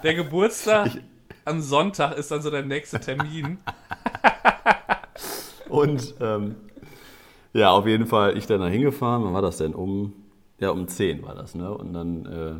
[0.03, 1.01] der Geburtstag ich,
[1.45, 3.59] am Sonntag ist dann so der nächste Termin.
[5.69, 6.57] Und ähm,
[7.53, 9.25] ja, auf jeden Fall, ich dann da hingefahren.
[9.25, 9.75] Wann war das denn?
[9.75, 10.13] Um,
[10.59, 11.73] ja, um 10 war das, ne?
[11.73, 12.55] Und dann, äh,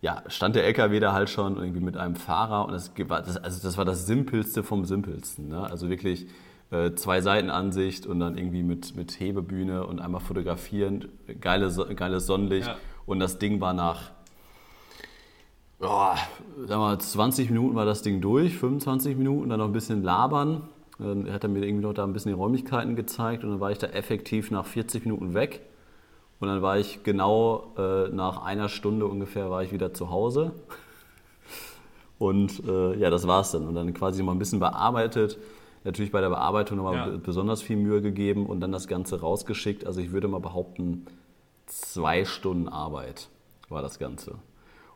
[0.00, 3.62] ja, stand der LKW da halt schon irgendwie mit einem Fahrer und das, das, also
[3.62, 5.62] das war das Simpelste vom Simpelsten, ne?
[5.62, 6.26] Also wirklich
[6.70, 11.08] äh, zwei Seitenansicht und dann irgendwie mit, mit Hebebühne und einmal fotografieren,
[11.40, 12.68] geile, geiles Sonnenlicht.
[12.68, 12.76] Ja.
[13.06, 14.10] Und das Ding war nach
[15.80, 16.14] oh,
[16.66, 20.62] sag mal, 20 Minuten war das Ding durch, 25 Minuten, dann noch ein bisschen labern.
[20.98, 23.70] Dann hat er mir irgendwie noch da ein bisschen die Räumlichkeiten gezeigt und dann war
[23.70, 25.62] ich da effektiv nach 40 Minuten weg.
[26.40, 30.52] Und dann war ich genau äh, nach einer Stunde ungefähr war ich wieder zu Hause.
[32.18, 33.66] Und äh, ja, das war's dann.
[33.66, 35.38] Und dann quasi noch mal ein bisschen bearbeitet,
[35.84, 37.16] natürlich bei der Bearbeitung nochmal ja.
[37.16, 39.86] besonders viel Mühe gegeben und dann das Ganze rausgeschickt.
[39.86, 41.06] Also ich würde mal behaupten,
[41.66, 43.28] zwei Stunden Arbeit
[43.68, 44.36] war das Ganze.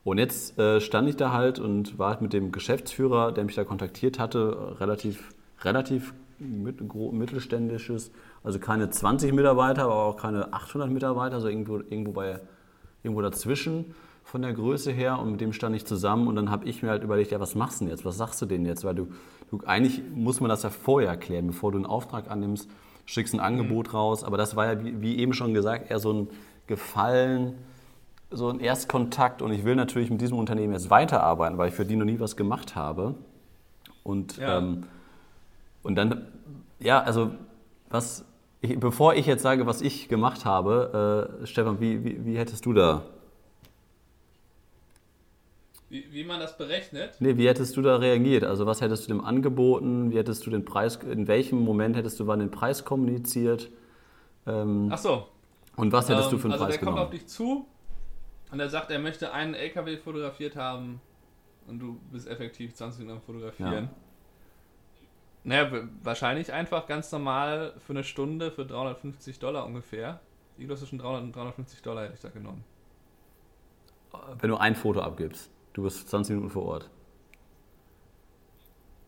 [0.02, 3.54] Und jetzt äh, stand ich da halt und war halt mit dem Geschäftsführer, der mich
[3.54, 8.10] da kontaktiert hatte, relativ, relativ mit, mittelständisches,
[8.42, 12.40] also keine 20 Mitarbeiter, aber auch keine 800 Mitarbeiter, also irgendwo, irgendwo, bei,
[13.02, 13.94] irgendwo dazwischen
[14.24, 16.90] von der Größe her und mit dem stand ich zusammen und dann habe ich mir
[16.90, 19.08] halt überlegt, ja, was machst du denn jetzt, was sagst du denn jetzt, weil du,
[19.50, 22.68] du eigentlich muss man das ja vorher erklären, bevor du einen Auftrag annimmst,
[23.06, 23.96] schickst ein Angebot mhm.
[23.96, 26.28] raus, aber das war ja, wie, wie, eben schon gesagt, eher so ein
[26.66, 27.54] Gefallen,
[28.30, 31.84] so ein Erstkontakt und ich will natürlich mit diesem Unternehmen jetzt weiterarbeiten, weil ich für
[31.84, 33.14] die noch nie was gemacht habe
[34.02, 34.58] und, ja.
[34.58, 34.84] ähm,
[35.82, 36.26] und dann,
[36.78, 37.30] ja, also
[37.90, 38.24] was,
[38.60, 42.64] ich, bevor ich jetzt sage, was ich gemacht habe, äh, Stefan, wie, wie, wie hättest
[42.66, 43.02] du da
[45.94, 47.14] wie, wie man das berechnet?
[47.20, 48.42] Nee, wie hättest du da reagiert?
[48.42, 50.10] Also was hättest du dem angeboten?
[50.10, 53.70] Wie hättest du den Preis, in welchem Moment hättest du wann den Preis kommuniziert?
[54.44, 55.28] Ähm, Ach so.
[55.76, 56.98] Und was hättest ähm, du für einen also Preis genommen?
[56.98, 57.66] Also der kommt auf dich zu
[58.50, 61.00] und er sagt, er möchte einen LKW fotografiert haben
[61.68, 63.84] und du bist effektiv 20 Minuten am Fotografieren.
[63.84, 63.90] Ja.
[65.44, 70.18] Naja, wahrscheinlich einfach ganz normal für eine Stunde für 350 Dollar ungefähr.
[70.56, 72.64] Irgendwas zwischen 300 und 350 Dollar hätte ich da genommen.
[74.40, 75.53] Wenn du ein Foto abgibst.
[75.74, 76.90] Du bist 20 Minuten vor Ort.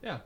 [0.02, 0.20] Ja.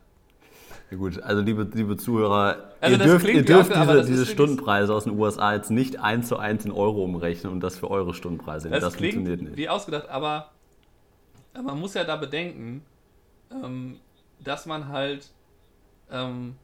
[0.90, 5.04] Ja gut, also liebe, liebe Zuhörer, also ihr dürft, ihr dürft diese, diese Stundenpreise aus
[5.04, 8.70] den USA jetzt nicht eins zu eins in Euro umrechnen und das für eure Stundenpreise.
[8.70, 9.56] Das, das funktioniert nicht.
[9.56, 10.50] Wie ausgedacht, aber,
[11.54, 12.82] aber man muss ja da bedenken,
[13.52, 14.00] ähm,
[14.40, 15.30] dass man halt,
[16.10, 16.56] ähm,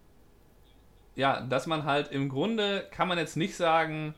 [1.14, 4.14] ja, dass man halt im Grunde kann man jetzt nicht sagen,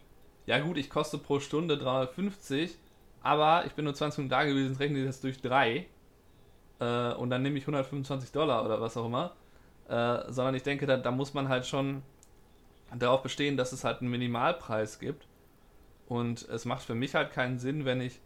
[0.47, 2.79] ja gut, ich koste pro Stunde 350,
[3.23, 5.87] aber ich bin nur 20 Minuten da gewesen, rechne das durch drei
[6.81, 9.33] äh, und dann nehme ich 125 Dollar oder was auch immer.
[9.89, 12.03] Äh, sondern ich denke, da, da muss man halt schon
[12.95, 15.27] darauf bestehen, dass es halt einen Minimalpreis gibt.
[16.09, 18.21] Und es macht für mich halt keinen Sinn, wenn ich,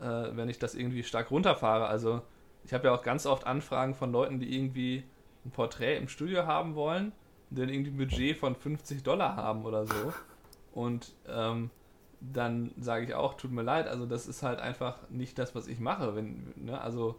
[0.00, 1.86] äh, wenn ich das irgendwie stark runterfahre.
[1.86, 2.22] Also
[2.64, 5.04] ich habe ja auch ganz oft Anfragen von Leuten, die irgendwie
[5.44, 7.12] ein Porträt im Studio haben wollen,
[7.50, 10.12] die dann irgendwie ein Budget von 50 Dollar haben oder so.
[10.72, 11.70] Und ähm,
[12.20, 15.66] dann sage ich auch, tut mir leid, also das ist halt einfach nicht das, was
[15.66, 16.14] ich mache.
[16.14, 17.16] Wenn, ne, also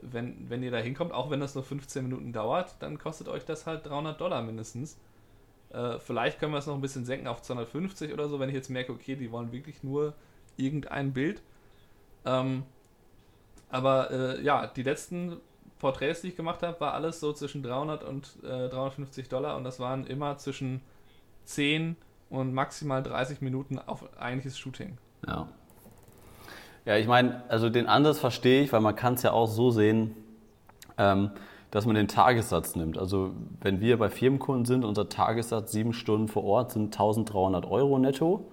[0.00, 3.44] wenn, wenn ihr da hinkommt, auch wenn das nur 15 Minuten dauert, dann kostet euch
[3.44, 4.98] das halt 300 Dollar mindestens.
[5.70, 8.54] Äh, vielleicht können wir es noch ein bisschen senken auf 250 oder so, wenn ich
[8.54, 10.14] jetzt merke, okay, die wollen wirklich nur
[10.56, 11.42] irgendein Bild.
[12.24, 12.64] Ähm,
[13.70, 15.40] aber äh, ja, die letzten
[15.78, 19.64] Porträts, die ich gemacht habe, war alles so zwischen 300 und äh, 350 Dollar und
[19.64, 20.82] das waren immer zwischen
[21.44, 21.96] 10 und
[22.32, 24.98] maximal 30 Minuten auf eigentliches Shooting.
[25.26, 25.48] Ja.
[26.84, 29.70] Ja, ich meine, also den Ansatz verstehe ich, weil man kann es ja auch so
[29.70, 30.16] sehen,
[30.98, 31.30] ähm,
[31.70, 32.98] dass man den Tagessatz nimmt.
[32.98, 37.98] Also wenn wir bei Firmenkunden sind, unser Tagessatz sieben Stunden vor Ort sind 1300 Euro
[37.98, 38.46] netto.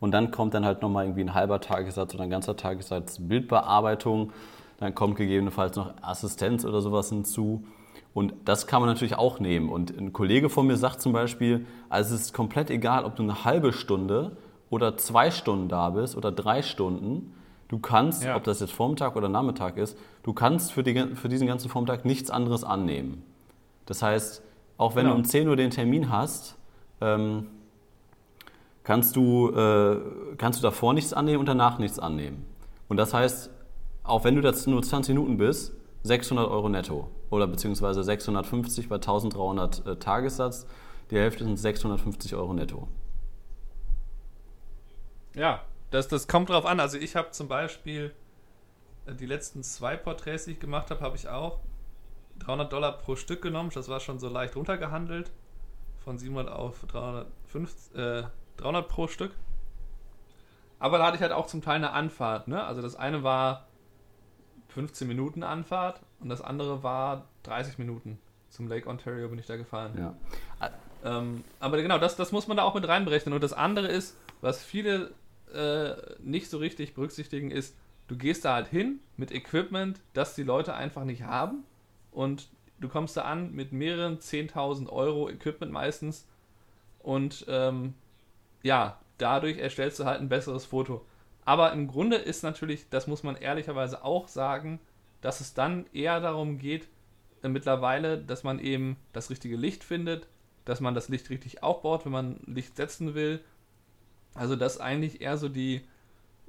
[0.00, 4.32] Und dann kommt dann halt nochmal irgendwie ein halber Tagessatz oder ein ganzer Tagessatz Bildbearbeitung.
[4.78, 7.64] Dann kommt gegebenenfalls noch Assistenz oder sowas hinzu.
[8.12, 9.68] Und das kann man natürlich auch nehmen.
[9.68, 13.22] Und ein Kollege von mir sagt zum Beispiel, also es ist komplett egal, ob du
[13.22, 14.36] eine halbe Stunde
[14.70, 17.34] oder zwei Stunden da bist oder drei Stunden.
[17.68, 18.36] Du kannst, ja.
[18.36, 22.04] ob das jetzt Vormittag oder Nachmittag ist, du kannst für, die, für diesen ganzen Vormittag
[22.04, 23.22] nichts anderes annehmen.
[23.86, 24.42] Das heißt,
[24.76, 25.16] auch wenn genau.
[25.16, 26.56] du um 10 Uhr den Termin hast,
[27.00, 27.46] ähm,
[28.82, 29.96] kannst, du, äh,
[30.38, 32.44] kannst du davor nichts annehmen und danach nichts annehmen.
[32.88, 33.50] Und das heißt,
[34.04, 35.72] auch wenn du jetzt nur 20 Minuten bist,
[36.04, 40.66] 600 Euro netto oder beziehungsweise 650 bei 1300 äh, Tagessatz.
[41.10, 42.88] Die Hälfte sind 650 Euro netto.
[45.34, 46.78] Ja, das, das kommt drauf an.
[46.78, 48.14] Also ich habe zum Beispiel
[49.06, 51.60] äh, die letzten zwei Porträts, die ich gemacht habe, habe ich auch
[52.40, 53.70] 300 Dollar pro Stück genommen.
[53.72, 55.32] Das war schon so leicht runtergehandelt.
[56.04, 58.24] Von 700 auf 350, äh,
[58.58, 59.32] 300 pro Stück.
[60.78, 62.46] Aber da hatte ich halt auch zum Teil eine Anfahrt.
[62.46, 62.62] Ne?
[62.62, 63.68] Also das eine war
[64.74, 68.18] 15 Minuten Anfahrt und das andere war 30 Minuten.
[68.50, 69.92] Zum Lake Ontario bin ich da gefahren.
[69.98, 70.70] Ja.
[71.04, 73.34] Ähm, aber genau, das, das muss man da auch mit reinberechnen.
[73.34, 75.12] Und das andere ist, was viele
[75.52, 77.76] äh, nicht so richtig berücksichtigen, ist,
[78.08, 81.64] du gehst da halt hin mit Equipment, das die Leute einfach nicht haben.
[82.10, 82.48] Und
[82.80, 86.26] du kommst da an mit mehreren 10.000 Euro Equipment meistens.
[87.00, 87.94] Und ähm,
[88.62, 91.04] ja, dadurch erstellst du halt ein besseres Foto.
[91.44, 94.80] Aber im Grunde ist natürlich, das muss man ehrlicherweise auch sagen,
[95.20, 96.88] dass es dann eher darum geht,
[97.42, 100.26] äh, mittlerweile, dass man eben das richtige Licht findet,
[100.64, 103.40] dass man das Licht richtig aufbaut, wenn man Licht setzen will.
[104.34, 105.82] Also dass eigentlich eher so die,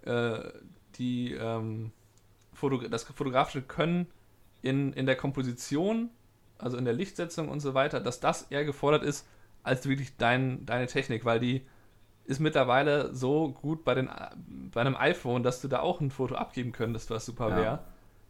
[0.04, 0.40] äh,
[0.98, 1.92] die ähm,
[2.54, 4.08] Foto das fotografische Können
[4.62, 6.10] in, in der Komposition,
[6.58, 9.28] also in der Lichtsetzung und so weiter, dass das eher gefordert ist,
[9.64, 11.66] als wirklich dein, deine Technik, weil die
[12.26, 14.10] ist mittlerweile so gut bei, den,
[14.74, 17.80] bei einem iPhone, dass du da auch ein Foto abgeben könntest, was super wäre, ja.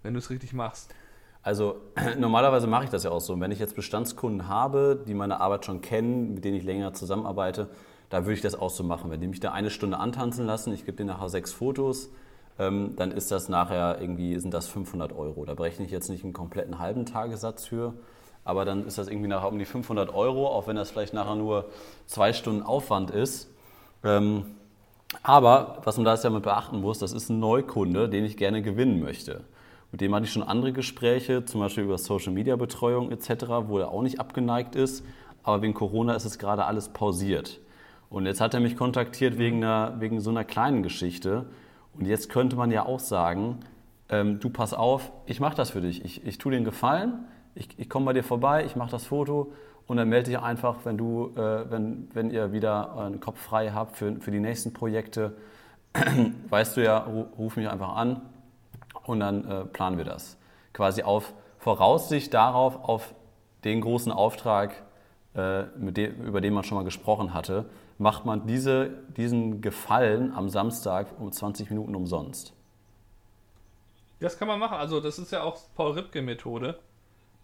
[0.03, 0.93] wenn du es richtig machst.
[1.41, 1.81] Also
[2.17, 3.39] normalerweise mache ich das ja auch so.
[3.39, 7.69] wenn ich jetzt Bestandskunden habe, die meine Arbeit schon kennen, mit denen ich länger zusammenarbeite,
[8.09, 9.11] da würde ich das auch so machen.
[9.11, 12.09] Wenn die mich da eine Stunde antanzen lassen, ich gebe denen nachher sechs Fotos,
[12.57, 15.45] ähm, dann ist das nachher irgendwie, sind das 500 Euro.
[15.45, 17.93] Da berechne ich jetzt nicht einen kompletten halben Tagessatz für,
[18.43, 21.35] aber dann ist das irgendwie nachher um die 500 Euro, auch wenn das vielleicht nachher
[21.35, 21.65] nur
[22.05, 23.49] zwei Stunden Aufwand ist.
[24.05, 24.45] Ähm,
[25.23, 28.37] aber was man da jetzt ja mit beachten muss, das ist ein Neukunde, den ich
[28.37, 29.43] gerne gewinnen möchte.
[29.91, 33.79] Mit dem hatte ich schon andere Gespräche, zum Beispiel über Social Media Betreuung etc., wo
[33.79, 35.05] er auch nicht abgeneigt ist.
[35.43, 37.59] Aber wegen Corona ist es gerade alles pausiert.
[38.09, 41.45] Und jetzt hat er mich kontaktiert wegen, einer, wegen so einer kleinen Geschichte.
[41.97, 43.59] Und jetzt könnte man ja auch sagen,
[44.09, 46.03] ähm, du pass auf, ich mache das für dich.
[46.03, 49.05] Ich, ich tue dir einen Gefallen, ich, ich komme bei dir vorbei, ich mache das
[49.05, 49.53] Foto
[49.87, 53.71] und dann melde dich einfach, wenn, du, äh, wenn, wenn ihr wieder einen Kopf frei
[53.71, 55.33] habt für, für die nächsten Projekte.
[56.49, 56.97] weißt du ja,
[57.37, 58.21] ruf mich einfach an
[59.05, 60.37] und dann äh, planen wir das.
[60.73, 63.13] Quasi auf Voraussicht darauf, auf
[63.63, 64.83] den großen Auftrag,
[65.33, 67.65] äh, dem, über den man schon mal gesprochen hatte,
[67.97, 72.53] macht man diese, diesen Gefallen am Samstag um 20 Minuten umsonst.
[74.19, 74.77] Das kann man machen.
[74.77, 76.77] Also das ist ja auch Paul Ripke-Methode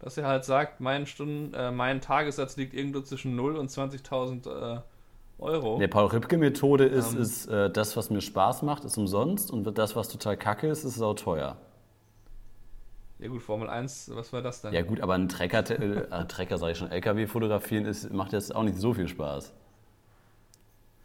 [0.02, 4.76] dass er halt sagt, mein, Stunden, äh, mein Tagessatz liegt irgendwo zwischen 0 und 20.000
[4.76, 4.80] äh,
[5.38, 5.78] Euro.
[5.78, 9.96] Der Paul-Ripke-Methode ist, ähm, ist äh, das, was mir Spaß macht, ist umsonst und das,
[9.96, 11.56] was total kacke ist, ist auch teuer.
[13.20, 14.74] Ja gut, Formel 1, was war das dann?
[14.74, 18.54] Ja gut, aber ein Trecker, äh, Trecker sage ich schon, LKW fotografieren ist, macht jetzt
[18.54, 19.52] auch nicht so viel Spaß.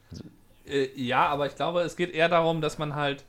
[0.10, 0.24] Also,
[0.66, 3.26] äh, ja, aber ich glaube, es geht eher darum, dass man halt,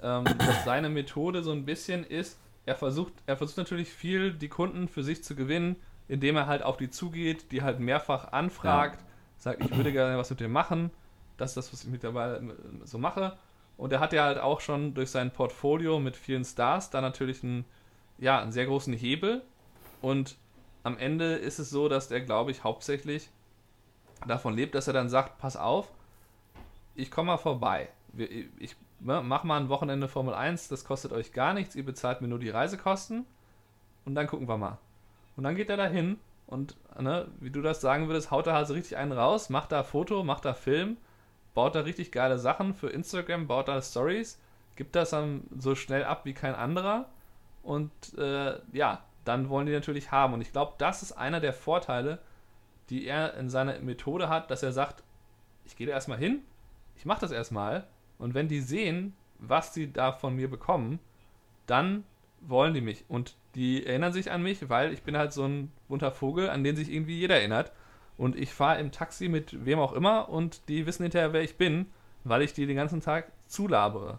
[0.00, 4.48] ähm, dass seine Methode so ein bisschen ist, er versucht, er versucht natürlich viel, die
[4.48, 5.76] Kunden für sich zu gewinnen,
[6.06, 9.06] indem er halt auf die zugeht, die halt mehrfach anfragt, ja.
[9.38, 10.90] sagt, ich würde gerne was mit dir machen.
[11.36, 13.36] Das ist das, was ich mittlerweile so mache.
[13.76, 17.42] Und er hat ja halt auch schon durch sein Portfolio mit vielen Stars da natürlich
[17.42, 17.64] einen
[18.18, 19.42] ja, einen sehr großen Hebel.
[20.02, 20.36] Und
[20.82, 23.30] am Ende ist es so, dass der, glaube ich, hauptsächlich
[24.26, 25.90] davon lebt, dass er dann sagt, pass auf,
[26.94, 27.88] ich komme mal vorbei.
[28.58, 32.28] Ich mach mal ein Wochenende Formel 1, das kostet euch gar nichts, ihr bezahlt mir
[32.28, 33.26] nur die Reisekosten
[34.04, 34.78] und dann gucken wir mal.
[35.36, 38.54] Und dann geht er da hin und, ne, wie du das sagen würdest, haut er
[38.54, 40.96] halt richtig einen raus, macht da Foto, macht da Film,
[41.54, 44.40] baut da richtig geile Sachen für Instagram, baut da Stories,
[44.76, 47.08] gibt das dann so schnell ab wie kein anderer
[47.62, 50.32] und äh, ja, dann wollen die natürlich haben.
[50.34, 52.18] Und ich glaube, das ist einer der Vorteile,
[52.88, 55.04] die er in seiner Methode hat, dass er sagt,
[55.64, 56.40] ich gehe da erstmal hin,
[56.96, 57.86] ich mache das erstmal
[58.18, 60.98] und wenn die sehen, was sie da von mir bekommen,
[61.66, 62.04] dann
[62.40, 63.04] wollen die mich.
[63.08, 66.64] Und die erinnern sich an mich, weil ich bin halt so ein bunter Vogel, an
[66.64, 67.72] den sich irgendwie jeder erinnert.
[68.16, 71.56] Und ich fahre im Taxi mit wem auch immer und die wissen hinterher, wer ich
[71.56, 71.86] bin,
[72.24, 74.18] weil ich die den ganzen Tag zulabere.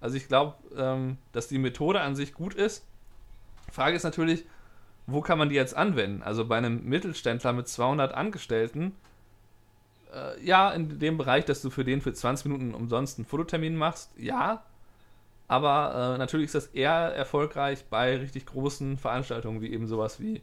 [0.00, 2.86] Also ich glaube, ähm, dass die Methode an sich gut ist.
[3.70, 4.44] Frage ist natürlich,
[5.06, 6.22] wo kann man die jetzt anwenden?
[6.22, 8.94] Also bei einem Mittelständler mit 200 Angestellten,
[10.12, 13.76] äh, ja, in dem Bereich, dass du für den für 20 Minuten umsonst einen Fototermin
[13.76, 14.64] machst, ja.
[15.46, 20.42] Aber äh, natürlich ist das eher erfolgreich bei richtig großen Veranstaltungen, wie eben sowas wie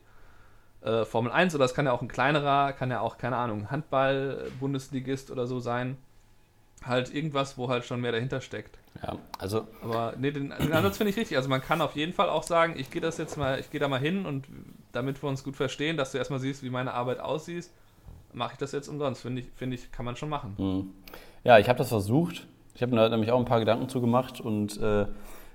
[0.81, 3.69] äh, Formel 1 oder das kann ja auch ein kleinerer, kann ja auch, keine Ahnung,
[3.69, 5.97] Handball-Bundesligist oder so sein.
[6.83, 8.77] Halt irgendwas, wo halt schon mehr dahinter steckt.
[9.01, 9.67] Ja, also.
[9.81, 11.37] Aber nee, den, den Ansatz finde ich richtig.
[11.37, 13.79] Also man kann auf jeden Fall auch sagen, ich gehe das jetzt mal, ich gehe
[13.79, 14.45] da mal hin und
[14.91, 17.69] damit wir uns gut verstehen, dass du erstmal siehst, wie meine Arbeit aussieht,
[18.35, 19.21] mache ich das jetzt umsonst.
[19.21, 20.55] Finde ich, finde ich, kann man schon machen.
[20.57, 20.91] Mhm.
[21.43, 22.47] Ja, ich habe das versucht.
[22.73, 25.05] Ich habe mir nämlich auch ein paar Gedanken zugemacht und äh,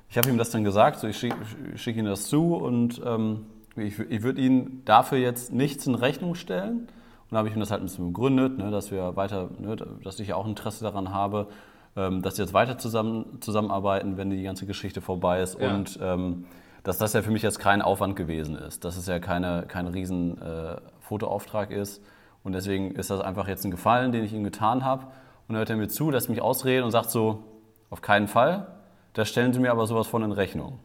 [0.08, 1.36] ich habe ihm das dann gesagt, so ich schicke
[1.76, 6.34] schick ihm das zu und ähm, ich, ich würde ihn dafür jetzt nichts in Rechnung
[6.34, 6.88] stellen.
[7.30, 10.18] Und habe ich ihm das halt ein bisschen begründet, ne, dass wir weiter, ne, dass
[10.18, 11.46] ich ja auch Interesse daran habe,
[11.94, 15.58] ähm, dass sie jetzt weiter zusammen, zusammenarbeiten, wenn die ganze Geschichte vorbei ist.
[15.60, 15.72] Ja.
[15.72, 16.46] Und ähm,
[16.82, 19.86] dass das ja für mich jetzt kein Aufwand gewesen ist, dass es ja keine, kein
[19.86, 22.02] riesen äh, Fotoauftrag ist.
[22.42, 25.04] Und deswegen ist das einfach jetzt ein Gefallen, den ich ihm getan habe.
[25.04, 27.44] Und dann hört er mir zu, lässt mich ausreden und sagt so,
[27.90, 28.66] auf keinen Fall,
[29.12, 30.78] da stellen Sie mir aber sowas von in Rechnung.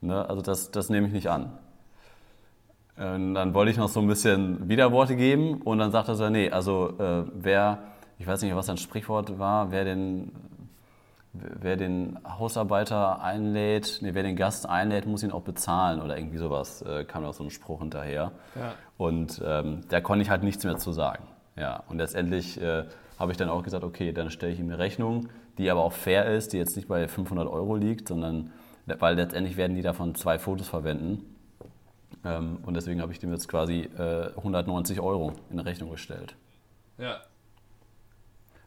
[0.00, 0.28] Ne?
[0.28, 1.52] Also das, das nehme ich nicht an.
[2.96, 6.28] Und dann wollte ich noch so ein bisschen Widerworte geben und dann sagt er so,
[6.28, 7.78] nee, also äh, wer,
[8.18, 10.32] ich weiß nicht, was sein Sprichwort war, wer den,
[11.32, 16.38] wer den Hausarbeiter einlädt, nee, wer den Gast einlädt, muss ihn auch bezahlen oder irgendwie
[16.38, 18.32] sowas, äh, kam noch so ein Spruch hinterher.
[18.56, 18.72] Ja.
[18.98, 21.24] Und ähm, da konnte ich halt nichts mehr zu sagen.
[21.56, 22.84] Ja, und letztendlich äh,
[23.18, 25.92] habe ich dann auch gesagt, okay, dann stelle ich ihm eine Rechnung, die aber auch
[25.92, 28.52] fair ist, die jetzt nicht bei 500 Euro liegt, sondern,
[28.86, 31.24] weil letztendlich werden die davon zwei Fotos verwenden.
[32.24, 36.34] Ähm, und deswegen habe ich dem jetzt quasi äh, 190 Euro in Rechnung gestellt.
[36.98, 37.18] Ja.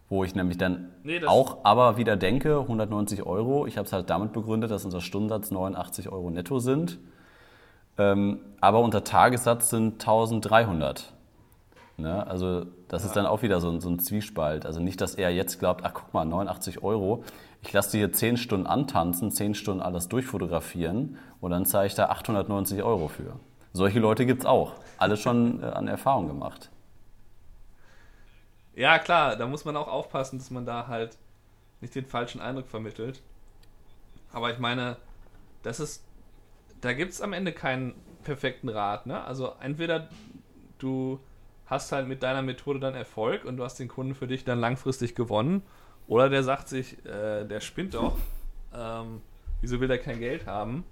[0.10, 4.10] Wo ich nämlich dann nee, auch aber wieder denke, 190 Euro, ich habe es halt
[4.10, 7.00] damit begründet, dass unser Stundensatz 89 Euro netto sind.
[8.02, 11.14] Ähm, aber unter Tagessatz sind 1300.
[11.98, 12.26] Ne?
[12.26, 13.08] Also das ja.
[13.08, 14.66] ist dann auch wieder so ein, so ein, Zwiespalt.
[14.66, 17.24] Also nicht, dass er jetzt glaubt, ach guck mal, 89 Euro,
[17.62, 21.96] ich lasse die hier 10 Stunden antanzen, 10 Stunden alles durchfotografieren und dann zahle ich
[21.96, 23.40] da 890 Euro für.
[23.74, 24.74] Solche Leute gibt es auch.
[24.98, 26.70] Alles schon äh, an Erfahrung gemacht.
[28.74, 31.18] Ja, klar, da muss man auch aufpassen, dass man da halt
[31.82, 33.22] nicht den falschen Eindruck vermittelt.
[34.34, 34.98] Aber ich meine,
[35.64, 36.04] das ist,
[36.82, 39.06] da gibt es am Ende keinen perfekten Rat.
[39.06, 39.24] Ne?
[39.24, 40.10] Also entweder
[40.80, 41.20] du
[41.66, 44.60] hast halt mit deiner Methode dann Erfolg und du hast den Kunden für dich dann
[44.60, 45.64] langfristig gewonnen.
[46.08, 48.18] Oder der sagt sich, äh, der spinnt doch.
[48.74, 49.22] Ähm,
[49.62, 50.84] wieso will der kein Geld haben?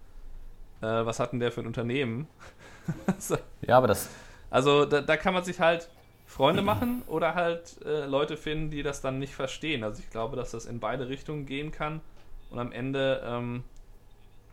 [0.81, 2.27] Äh, was hat denn der für ein Unternehmen?
[3.19, 3.37] so.
[3.61, 4.09] Ja, aber das.
[4.49, 5.89] Also da, da, kann man sich halt
[6.25, 9.83] Freunde machen oder halt äh, Leute finden, die das dann nicht verstehen.
[9.83, 12.01] Also ich glaube, dass das in beide Richtungen gehen kann.
[12.49, 13.63] Und am Ende, ähm,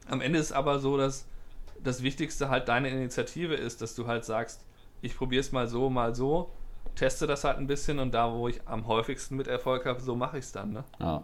[0.09, 1.27] am Ende ist aber so, dass
[1.83, 4.65] das Wichtigste halt deine Initiative ist, dass du halt sagst,
[5.03, 6.51] ich probiere es mal so, mal so,
[6.95, 10.17] teste das halt ein bisschen und da, wo ich am häufigsten mit Erfolg habe, so
[10.17, 10.73] mache ich es dann.
[10.73, 10.85] Ne?
[10.99, 11.23] Ja.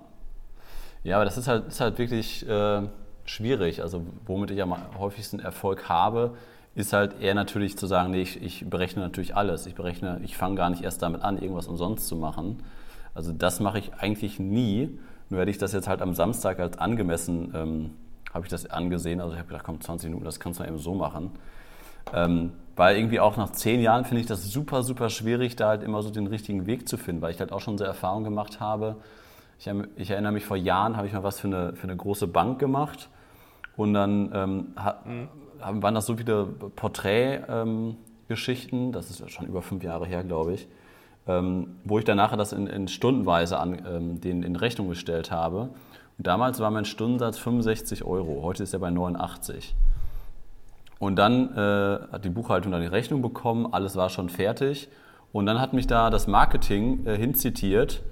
[1.03, 2.83] ja, aber das ist halt, ist halt wirklich äh,
[3.25, 3.83] schwierig.
[3.83, 6.37] Also womit ich am häufigsten Erfolg habe,
[6.75, 9.67] ist halt eher natürlich zu sagen, nee, ich, ich berechne natürlich alles.
[9.67, 12.63] Ich berechne, ich fange gar nicht erst damit an, irgendwas umsonst zu machen.
[13.15, 14.99] Also das mache ich eigentlich nie.
[15.29, 17.91] Nur werde ich das jetzt halt am Samstag als angemessen, ähm,
[18.33, 19.21] habe ich das angesehen.
[19.21, 21.33] Also ich habe gedacht, komm, 20 Minuten, das kannst du eben so machen.
[22.13, 25.83] Ähm, weil irgendwie auch nach zehn Jahren finde ich das super, super schwierig, da halt
[25.83, 28.61] immer so den richtigen Weg zu finden, weil ich halt auch schon so Erfahrungen gemacht
[28.61, 28.97] habe.
[29.59, 32.27] Ich, ich erinnere mich, vor Jahren habe ich mal was für eine, für eine große
[32.27, 33.09] Bank gemacht
[33.77, 35.29] und dann ähm, mhm.
[35.83, 40.67] waren das so viele Porträtgeschichten, ähm, das ist schon über fünf Jahre her, glaube ich,
[41.27, 45.31] ähm, wo ich dann nachher das in, in stundenweise an, ähm, den in Rechnung gestellt
[45.31, 45.69] habe.
[46.23, 49.75] Damals war mein Stundensatz 65 Euro, heute ist er bei 89.
[51.01, 54.89] Und dann äh, hat die Buchhaltung dann die Rechnung bekommen, alles war schon fertig.
[55.33, 58.03] Und dann hat mich da das Marketing äh, hinzitiert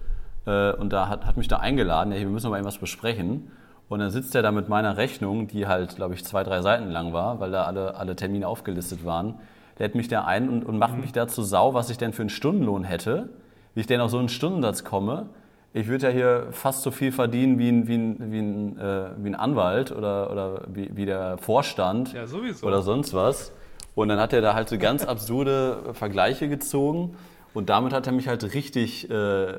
[0.45, 3.53] äh, und da hat, hat mich da eingeladen, ja, wir müssen mal irgendwas besprechen.
[3.89, 6.91] Und dann sitzt er da mit meiner Rechnung, die halt, glaube ich, zwei, drei Seiten
[6.91, 9.35] lang war, weil da alle, alle Termine aufgelistet waren.
[9.79, 11.03] Lädt mich da ein und, und macht mhm.
[11.03, 13.29] mich da zu Sau, was ich denn für einen Stundenlohn hätte,
[13.75, 15.27] wie ich denn auf so einen Stundensatz komme.
[15.73, 19.11] Ich würde ja hier fast so viel verdienen wie ein, wie ein, wie ein, äh,
[19.19, 22.25] wie ein Anwalt oder, oder wie, wie der Vorstand ja,
[22.63, 23.53] oder sonst was.
[23.95, 27.17] Und dann hat er da halt so ganz absurde Vergleiche gezogen.
[27.55, 29.59] Und damit hat er mich halt richtig, äh,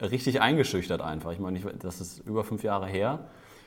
[0.00, 1.32] richtig eingeschüchtert einfach.
[1.32, 3.20] Ich meine, das ist über fünf Jahre her,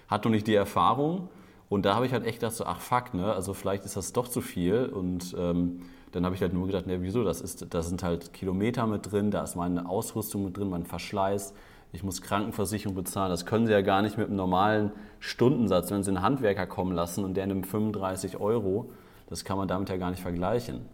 [0.07, 1.29] hat noch nicht die Erfahrung.
[1.69, 4.13] Und da habe ich halt echt gedacht so, ach fuck, ne, also vielleicht ist das
[4.13, 4.85] doch zu viel.
[4.85, 8.33] Und ähm, dann habe ich halt nur gedacht, ne, wieso, das, ist, da sind halt
[8.33, 11.53] Kilometer mit drin, da ist meine Ausrüstung mit drin, mein Verschleiß,
[11.91, 16.03] ich muss Krankenversicherung bezahlen, das können sie ja gar nicht mit einem normalen Stundensatz, wenn
[16.03, 18.91] sie einen Handwerker kommen lassen und der nimmt 35 Euro,
[19.27, 20.85] das kann man damit ja gar nicht vergleichen.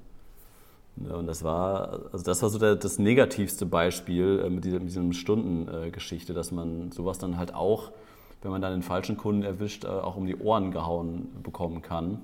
[0.98, 4.88] Und das war, also das war so der, das negativste Beispiel äh, mit dieser, mit
[4.88, 7.92] dieser Stundengeschichte, dass man sowas dann halt auch,
[8.42, 12.22] wenn man dann den falschen Kunden erwischt, äh, auch um die Ohren gehauen bekommen kann.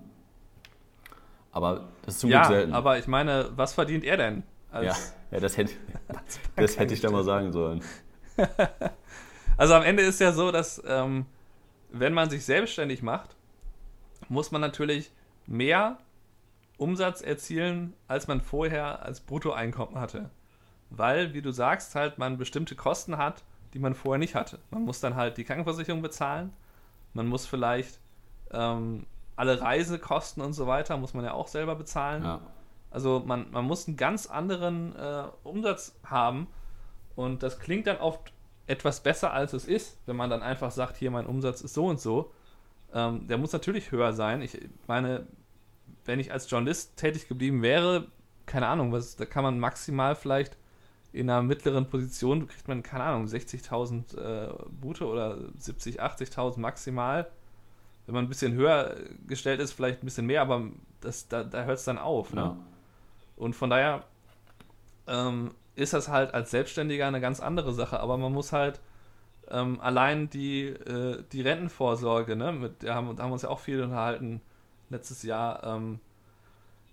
[1.52, 2.74] Aber das ist zum ja, Glück selten.
[2.74, 4.44] aber ich meine, was verdient er denn?
[4.74, 4.96] ja,
[5.32, 5.74] ja, das hätte,
[6.56, 7.82] das hätte ich da mal sagen sollen.
[9.58, 11.26] also am Ende ist ja so, dass ähm,
[11.92, 13.36] wenn man sich selbstständig macht,
[14.30, 15.12] muss man natürlich
[15.48, 15.98] mehr
[16.78, 20.30] Umsatz erzielen, als man vorher als Bruttoeinkommen hatte.
[20.90, 24.60] Weil, wie du sagst, halt man bestimmte Kosten hat, die man vorher nicht hatte.
[24.72, 26.54] Man muss dann halt die Krankenversicherung bezahlen,
[27.14, 28.00] man muss vielleicht
[28.52, 32.24] ähm, alle Reisekosten und so weiter, muss man ja auch selber bezahlen.
[32.24, 32.42] Ja.
[32.90, 36.48] Also man, man muss einen ganz anderen äh, Umsatz haben
[37.16, 38.34] und das klingt dann oft
[38.68, 41.88] etwas besser, als es ist, wenn man dann einfach sagt, hier mein Umsatz ist so
[41.88, 42.32] und so.
[42.94, 44.42] Ähm, der muss natürlich höher sein.
[44.42, 45.28] Ich meine,
[46.06, 48.08] wenn ich als Journalist tätig geblieben wäre,
[48.46, 50.58] keine Ahnung, was, da kann man maximal vielleicht
[51.14, 57.30] in einer mittleren Position, kriegt man, keine Ahnung, 60.000 äh, Bute oder 70.000, 80.000 maximal.
[58.06, 58.96] Wenn man ein bisschen höher
[59.28, 60.64] gestellt ist, vielleicht ein bisschen mehr, aber
[61.02, 62.34] das, da, da hört es dann auf.
[62.34, 62.42] Ne?
[62.42, 62.58] Ja.
[63.36, 64.06] Und von daher
[65.08, 68.80] ähm, ist das halt als Selbstständiger eine ganz andere Sache, aber man muss halt
[69.50, 73.82] ähm, allein die, äh, die Rentenvorsorge, ne, mit, da haben, wir uns ja auch viel
[73.82, 74.42] unterhalten,
[74.90, 75.64] letztes Jahr.
[75.64, 76.00] Ähm,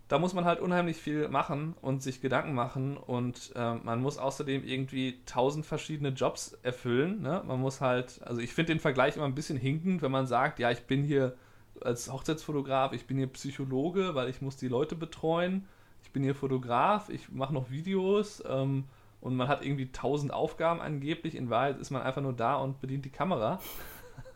[0.08, 4.16] da muss man halt unheimlich viel machen und sich Gedanken machen und äh, man muss
[4.16, 7.20] außerdem irgendwie tausend verschiedene Jobs erfüllen.
[7.20, 7.42] Ne?
[7.46, 10.60] Man muss halt, also ich finde den Vergleich immer ein bisschen hinkend, wenn man sagt,
[10.60, 11.36] ja, ich bin hier
[11.82, 15.66] als Hochzeitsfotograf, ich bin hier Psychologe, weil ich muss die Leute betreuen.
[16.02, 18.84] Ich bin hier Fotograf, ich mache noch Videos ähm,
[19.20, 21.34] und man hat irgendwie tausend Aufgaben angeblich.
[21.34, 23.60] In Wahrheit ist man einfach nur da und bedient die Kamera.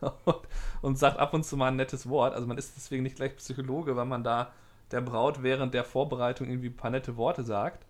[0.25, 0.35] und,
[0.81, 2.33] und, sagt ab und zu mal ein nettes Wort.
[2.33, 4.51] Also man ist deswegen nicht gleich Psychologe, weil man da
[4.91, 7.85] der Braut während der Vorbereitung irgendwie ein paar nette Worte sagt.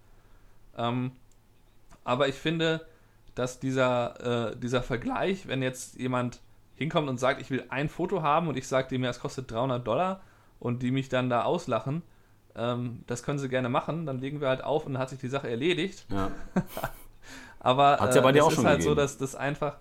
[0.77, 1.11] Ähm,
[2.03, 2.85] aber ich finde,
[3.35, 6.41] dass dieser, äh, dieser Vergleich, wenn jetzt jemand
[6.75, 9.51] hinkommt und sagt, ich will ein Foto haben und ich sage dem, ja, es kostet
[9.51, 10.21] 300 Dollar
[10.59, 12.03] und die mich dann da auslachen,
[12.55, 15.19] ähm, das können sie gerne machen, dann legen wir halt auf und dann hat sich
[15.19, 16.05] die Sache erledigt.
[16.09, 16.31] Ja.
[17.59, 18.95] aber Hat's ja bei dir äh, auch es schon ist halt gegeben.
[18.95, 19.77] so, dass das einfach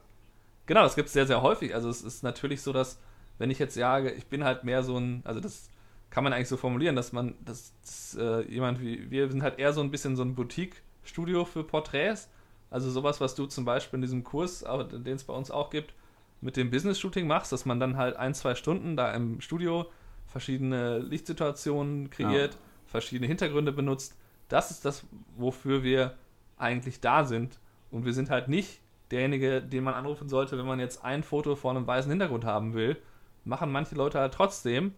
[0.66, 1.74] Genau, das gibt es sehr, sehr häufig.
[1.74, 3.00] Also es ist natürlich so, dass,
[3.38, 5.68] wenn ich jetzt sage, ich bin halt mehr so ein, also das
[6.10, 9.58] kann man eigentlich so formulieren, dass man, dass, dass äh, jemand wie wir sind halt
[9.58, 12.28] eher so ein bisschen so ein Boutique-Studio für Porträts.
[12.70, 15.94] Also sowas, was du zum Beispiel in diesem Kurs, den es bei uns auch gibt,
[16.40, 19.86] mit dem Business-Shooting machst, dass man dann halt ein, zwei Stunden da im Studio
[20.32, 22.60] verschiedene Lichtsituationen kreiert, ja.
[22.86, 24.18] verschiedene Hintergründe benutzt.
[24.48, 25.04] Das ist das,
[25.36, 26.14] wofür wir
[26.56, 27.58] eigentlich da sind.
[27.90, 31.54] Und wir sind halt nicht derjenige, den man anrufen sollte, wenn man jetzt ein Foto
[31.54, 32.96] vor einem weißen Hintergrund haben will.
[33.44, 34.94] Machen manche Leute halt trotzdem.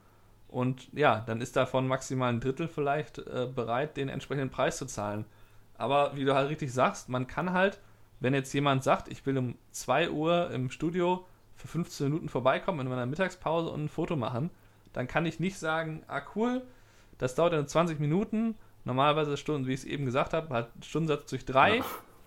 [0.49, 4.87] Und ja, dann ist davon maximal ein Drittel vielleicht äh, bereit, den entsprechenden Preis zu
[4.87, 5.25] zahlen.
[5.77, 7.81] Aber wie du halt richtig sagst, man kann halt,
[8.20, 12.81] wenn jetzt jemand sagt, ich will um 2 Uhr im Studio für 15 Minuten vorbeikommen
[12.81, 14.51] in meiner Mittagspause und ein Foto machen,
[14.95, 16.63] dann kann ich nicht sagen, ah cool,
[17.19, 21.29] das dauert dann 20 Minuten, normalerweise Stunden, wie ich es eben gesagt habe, halt Stundensatz
[21.29, 21.83] durch drei.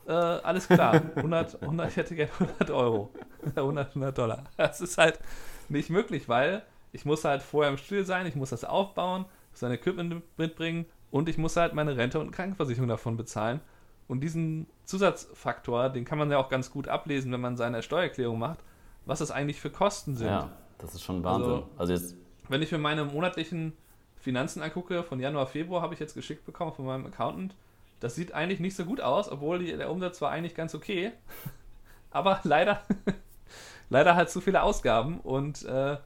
[0.08, 3.12] Äh, alles klar, 100, 100, ich hätte gerne 100 Euro,
[3.56, 4.44] 100, 100 Dollar.
[4.56, 5.20] Das ist halt
[5.70, 9.64] nicht möglich, weil ich muss halt vorher im Studio sein, ich muss das aufbauen, muss
[9.64, 13.60] ein Equipment mitbringen und ich muss halt meine Rente und Krankenversicherung davon bezahlen.
[14.08, 18.40] Und diesen Zusatzfaktor, den kann man ja auch ganz gut ablesen, wenn man seine Steuererklärung
[18.40, 18.60] macht,
[19.06, 20.28] was es eigentlich für Kosten sind.
[20.28, 21.52] Ja, das ist schon Wahnsinn.
[21.52, 22.16] Also, also jetzt
[22.50, 23.74] wenn ich mir meine monatlichen
[24.20, 27.56] Finanzen angucke, von Januar, Februar habe ich jetzt geschickt bekommen von meinem Accountant,
[28.00, 31.12] das sieht eigentlich nicht so gut aus, obwohl die, der Umsatz war eigentlich ganz okay.
[32.12, 32.82] Aber leider,
[33.90, 35.98] leider halt zu viele Ausgaben und äh,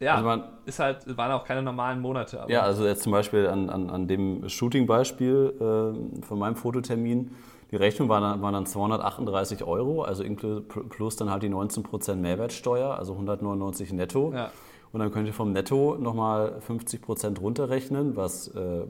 [0.00, 2.44] Ja, Also man- ist halt, waren auch keine normalen Monate.
[2.48, 5.54] Ja, also jetzt zum Beispiel an, an, an dem Shooting-Beispiel
[6.20, 7.34] äh, von meinem Fototermin,
[7.70, 10.22] die Rechnung war dann, waren dann 238 Euro, also
[10.88, 14.32] plus dann halt die 19% Mehrwertsteuer, also 199 netto.
[14.32, 14.50] Ja.
[14.96, 18.84] Und dann könnt ihr vom Netto nochmal 50% runterrechnen, was äh,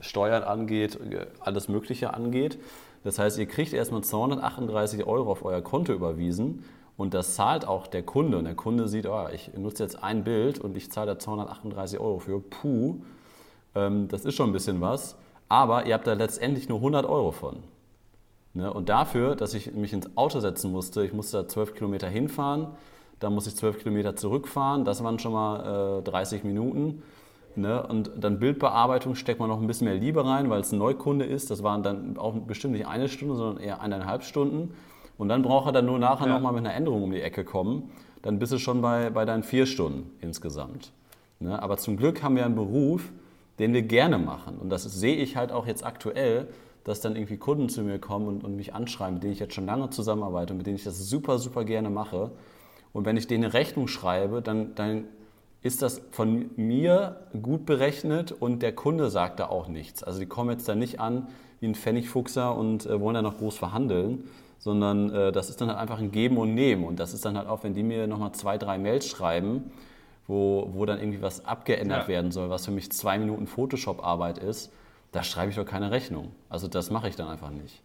[0.00, 2.58] Steuern angeht, äh, alles Mögliche angeht.
[3.04, 6.64] Das heißt, ihr kriegt erstmal 238 Euro auf euer Konto überwiesen
[6.96, 8.36] und das zahlt auch der Kunde.
[8.36, 12.00] Und der Kunde sieht, ah, ich nutze jetzt ein Bild und ich zahle da 238
[12.00, 12.40] Euro für.
[12.40, 12.96] Puh,
[13.76, 15.14] ähm, das ist schon ein bisschen was.
[15.48, 17.58] Aber ihr habt da letztendlich nur 100 Euro von.
[18.54, 18.72] Ne?
[18.72, 22.66] Und dafür, dass ich mich ins Auto setzen musste, ich musste da 12 Kilometer hinfahren,
[23.22, 27.02] dann muss ich 12 Kilometer zurückfahren, das waren schon mal äh, 30 Minuten.
[27.54, 27.86] Ne?
[27.86, 31.24] Und dann Bildbearbeitung steckt man noch ein bisschen mehr Liebe rein, weil es ein Neukunde
[31.26, 31.50] ist.
[31.50, 34.74] Das waren dann auch bestimmt nicht eine Stunde, sondern eher eineinhalb Stunden.
[35.18, 36.34] Und dann braucht er dann nur nachher Ja.
[36.34, 37.90] nochmal mit einer Änderung um die Ecke kommen.
[38.22, 40.92] Dann bist du schon bei, bei deinen vier Stunden insgesamt.
[41.40, 41.60] Ne?
[41.62, 43.12] Aber zum Glück haben wir einen Beruf,
[43.58, 44.56] den wir gerne machen.
[44.58, 46.48] Und das sehe ich halt auch jetzt aktuell,
[46.84, 49.54] dass dann irgendwie Kunden zu mir kommen und, und mich anschreiben, mit denen ich jetzt
[49.54, 52.30] schon lange zusammenarbeite und mit denen ich das super, super gerne mache.
[52.92, 55.04] Und wenn ich denen eine Rechnung schreibe, dann, dann
[55.62, 60.02] ist das von mir gut berechnet und der Kunde sagt da auch nichts.
[60.02, 61.28] Also die kommen jetzt da nicht an
[61.60, 64.24] wie ein Pfennigfuchser und äh, wollen da noch groß verhandeln,
[64.58, 66.84] sondern äh, das ist dann halt einfach ein Geben und Nehmen.
[66.84, 69.70] Und das ist dann halt auch, wenn die mir nochmal zwei, drei Mails schreiben,
[70.26, 72.08] wo, wo dann irgendwie was abgeändert Ja.
[72.08, 74.72] werden soll, was für mich zwei Minuten Photoshop-Arbeit ist,
[75.12, 76.32] da schreibe ich doch keine Rechnung.
[76.48, 77.80] Also das mache ich dann einfach nicht.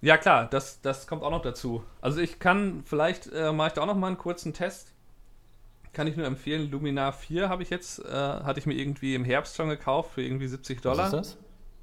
[0.00, 1.82] Ja, klar, das, das kommt auch noch dazu.
[2.00, 4.94] Also ich kann, vielleicht äh, mache ich da auch noch mal einen kurzen Test.
[5.92, 9.24] Kann ich nur empfehlen, Luminar 4 habe ich jetzt, äh, hatte ich mir irgendwie im
[9.24, 11.10] Herbst schon gekauft für irgendwie 70 Dollar.
[11.10, 11.38] Was ist das?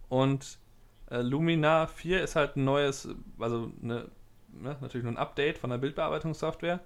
[0.07, 0.57] Und
[1.09, 3.09] äh, Luminar 4 ist halt ein neues,
[3.39, 4.07] also eine,
[4.53, 6.79] ne, natürlich nur ein Update von der Bildbearbeitungssoftware.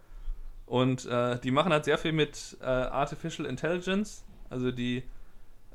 [0.65, 4.23] Und äh, die machen halt sehr viel mit äh, Artificial Intelligence.
[4.49, 5.03] Also die,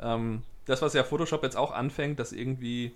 [0.00, 2.94] ähm, das, was ja Photoshop jetzt auch anfängt, dass irgendwie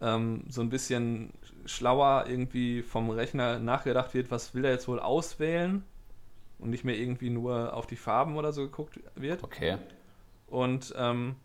[0.00, 1.32] ähm, so ein bisschen
[1.66, 5.84] schlauer irgendwie vom Rechner nachgedacht wird, was will er jetzt wohl auswählen
[6.58, 9.42] und nicht mehr irgendwie nur auf die Farben oder so geguckt wird.
[9.42, 9.78] Okay.
[10.46, 11.36] Und ähm,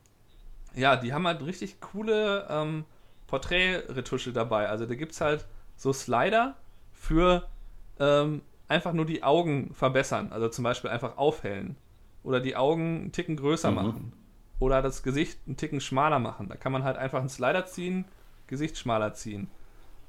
[0.76, 2.86] ja, die haben halt richtig coole ähm,
[3.28, 4.70] Porträtretusche dabei.
[4.70, 5.46] Also da gibt es halt
[5.76, 6.56] so Slider
[6.92, 7.48] für
[8.00, 10.32] ähm, einfach nur die Augen verbessern.
[10.32, 11.76] Also zum Beispiel einfach aufhellen.
[12.24, 13.76] Oder die Augen einen Ticken größer Mhm.
[13.76, 14.14] machen.
[14.60, 16.50] Oder das Gesicht einen Ticken schmaler machen.
[16.50, 18.06] Da kann man halt einfach einen Slider ziehen,
[18.48, 19.50] Gesicht schmaler ziehen.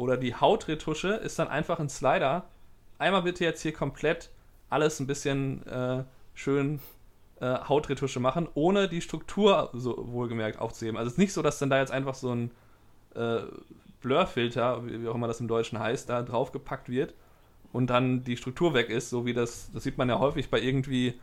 [0.01, 2.47] Oder die Hautretusche ist dann einfach ein Slider.
[2.99, 4.31] Einmal bitte jetzt hier komplett
[4.71, 6.81] alles ein bisschen äh, schön
[7.39, 10.97] äh, Hautretusche machen, ohne die Struktur so wohlgemerkt aufzuheben.
[10.97, 12.51] Also es ist nicht so, dass dann da jetzt einfach so ein
[13.15, 13.41] äh,
[14.01, 17.13] Blurfilter, wie auch immer das im Deutschen heißt, da draufgepackt wird
[17.71, 20.63] und dann die Struktur weg ist, so wie das, das sieht man ja häufig bei
[20.63, 21.21] irgendwie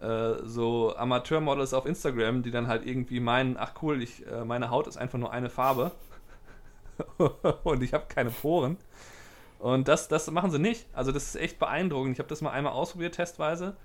[0.00, 4.70] äh, so Amateurmodels auf Instagram, die dann halt irgendwie meinen, ach cool, ich, äh, meine
[4.70, 5.92] Haut ist einfach nur eine Farbe
[7.64, 8.76] und ich habe keine Poren.
[9.58, 10.86] Und das, das machen sie nicht.
[10.92, 12.12] Also das ist echt beeindruckend.
[12.12, 13.76] Ich habe das mal einmal ausprobiert, testweise.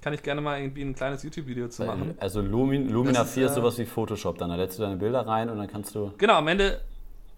[0.00, 2.14] Kann ich gerne mal irgendwie ein kleines YouTube-Video zu machen.
[2.18, 4.38] Also Lumin, Lumina ist, 4 ist äh, sowas wie Photoshop.
[4.38, 6.12] Dann da lädst du deine Bilder rein und dann kannst du.
[6.16, 6.80] Genau, am Ende,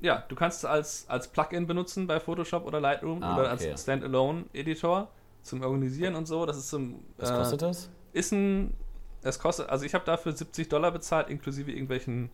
[0.01, 3.71] ja, du kannst es als, als Plugin benutzen bei Photoshop oder Lightroom Ah, oder okay.
[3.71, 5.09] als Standalone-Editor
[5.43, 6.47] zum Organisieren und so.
[6.47, 7.05] Das ist zum.
[7.19, 7.91] Was äh, kostet das?
[8.13, 8.75] Ist ein.
[9.23, 12.31] Es kostet, also ich habe dafür 70 Dollar bezahlt, inklusive irgendwelchen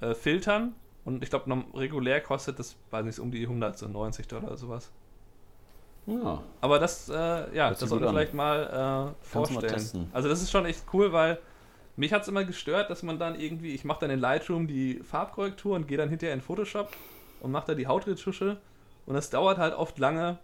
[0.00, 0.74] äh, Filtern.
[1.10, 4.56] Und ich glaube, regulär kostet das, weiß nicht, um die 100, so 90 Dollar oder
[4.56, 4.92] sowas.
[6.06, 6.42] Ja.
[6.60, 7.12] Aber das, äh,
[7.54, 9.72] ja, sich das sollten wir vielleicht mal äh, mal vorstellen.
[9.72, 10.08] testen.
[10.12, 11.38] Also das ist schon echt cool, weil
[11.96, 15.00] mich hat es immer gestört, dass man dann irgendwie, ich mache dann in Lightroom die
[15.02, 16.88] Farbkorrektur und gehe dann hinterher in Photoshop
[17.40, 18.58] und mache da die Hautretusche
[19.06, 20.38] und das dauert halt oft lange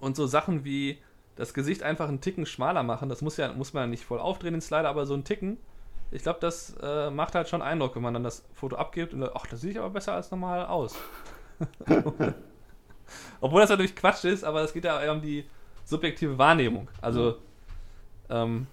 [0.00, 0.98] und so Sachen wie
[1.36, 4.18] das Gesicht einfach einen Ticken schmaler machen, das muss ja muss man ja nicht voll
[4.18, 5.56] aufdrehen den Slider, aber so einen Ticken,
[6.12, 9.24] ich glaube, das äh, macht halt schon Eindruck, wenn man dann das Foto abgibt und
[9.34, 10.94] ach, das sieht aber besser als normal aus.
[13.40, 15.46] Obwohl das natürlich Quatsch ist, aber es geht ja eher um die
[15.84, 16.88] subjektive Wahrnehmung.
[17.00, 17.38] Also,
[18.28, 18.66] ähm,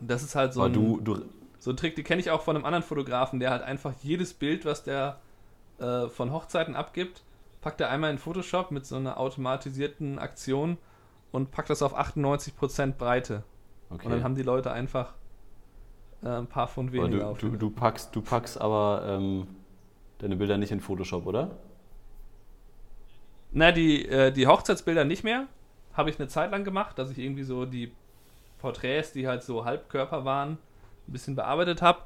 [0.00, 1.24] das ist halt so ein, du, du,
[1.58, 4.32] so ein Trick, den kenne ich auch von einem anderen Fotografen, der halt einfach jedes
[4.32, 5.18] Bild, was der
[5.78, 7.22] äh, von Hochzeiten abgibt,
[7.60, 10.78] packt er einmal in Photoshop mit so einer automatisierten Aktion
[11.32, 13.42] und packt das auf 98% Breite.
[13.90, 14.04] okay.
[14.04, 15.14] Und dann haben die Leute einfach
[16.24, 17.38] äh, ein paar Pfund aber weniger du, auf.
[17.38, 19.46] du, du, packst, du packst aber ähm,
[20.18, 21.50] deine Bilder nicht in Photoshop, oder?
[23.52, 25.46] Na, die, äh, die Hochzeitsbilder nicht mehr.
[25.92, 27.92] Habe ich eine Zeit lang gemacht, dass ich irgendwie so die
[28.58, 30.58] Porträts, die halt so Halbkörper waren,
[31.06, 32.00] ein bisschen bearbeitet habe.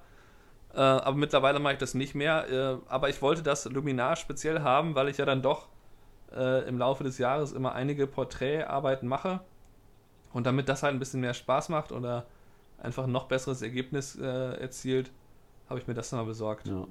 [0.74, 2.50] Äh, aber mittlerweile mache ich das nicht mehr.
[2.50, 5.68] Äh, aber ich wollte das Luminar speziell haben, weil ich ja dann doch
[6.34, 9.40] äh, im Laufe des Jahres immer einige Porträtarbeiten mache.
[10.32, 12.26] Und damit das halt ein bisschen mehr Spaß macht oder
[12.78, 15.10] einfach ein noch besseres Ergebnis äh, erzielt,
[15.68, 16.66] habe ich mir das nochmal besorgt.
[16.66, 16.86] Ja.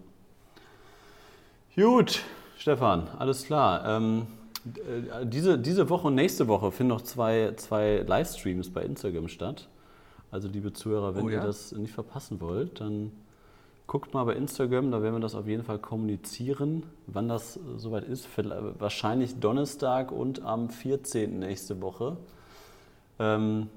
[1.75, 2.23] Gut,
[2.57, 3.85] Stefan, alles klar.
[3.85, 4.27] Ähm,
[4.65, 9.67] äh, diese, diese Woche und nächste Woche finden noch zwei, zwei Livestreams bei Instagram statt.
[10.31, 11.39] Also liebe Zuhörer, wenn oh, ja?
[11.39, 13.11] ihr das nicht verpassen wollt, dann
[13.85, 18.03] guckt mal bei Instagram, da werden wir das auf jeden Fall kommunizieren, wann das soweit
[18.03, 18.27] ist.
[18.79, 21.39] Wahrscheinlich Donnerstag und am 14.
[21.39, 22.17] nächste Woche.
[23.19, 23.69] Ähm,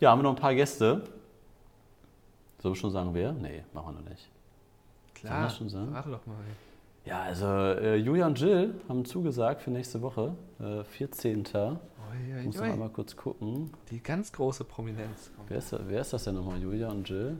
[0.00, 1.02] ja, haben wir noch ein paar Gäste.
[2.60, 3.32] Sollen wir schon sagen, wer?
[3.32, 4.28] Nee, machen wir noch nicht.
[5.14, 5.92] Klar, schon sagen?
[5.92, 6.36] warte doch mal.
[7.04, 11.38] Ja, also äh, Julia und Jill haben zugesagt für nächste Woche, äh, 14.
[11.38, 13.70] Ui, ui, muss noch einmal kurz gucken.
[13.90, 15.30] Die ganz große Prominenz.
[15.48, 17.38] Wer ist, wer ist das denn nochmal, Julia und Jill?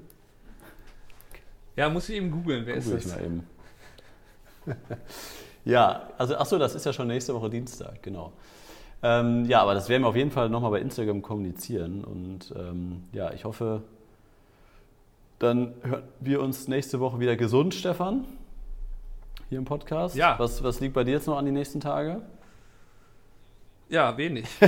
[1.76, 2.64] Ja, muss ich eben googeln.
[2.66, 3.12] Wer Google ist das?
[3.12, 3.46] Ich mal eben.
[5.64, 8.32] ja, also achso, das ist ja schon nächste Woche Dienstag, genau.
[9.02, 12.04] Ähm, ja, aber das werden wir auf jeden Fall nochmal bei Instagram kommunizieren.
[12.04, 13.82] Und ähm, ja, ich hoffe,
[15.38, 18.24] dann hören wir uns nächste Woche wieder gesund, Stefan,
[19.48, 20.16] hier im Podcast.
[20.16, 20.38] Ja.
[20.38, 22.22] Was, was liegt bei dir jetzt noch an die nächsten Tage?
[23.88, 24.46] Ja, wenig.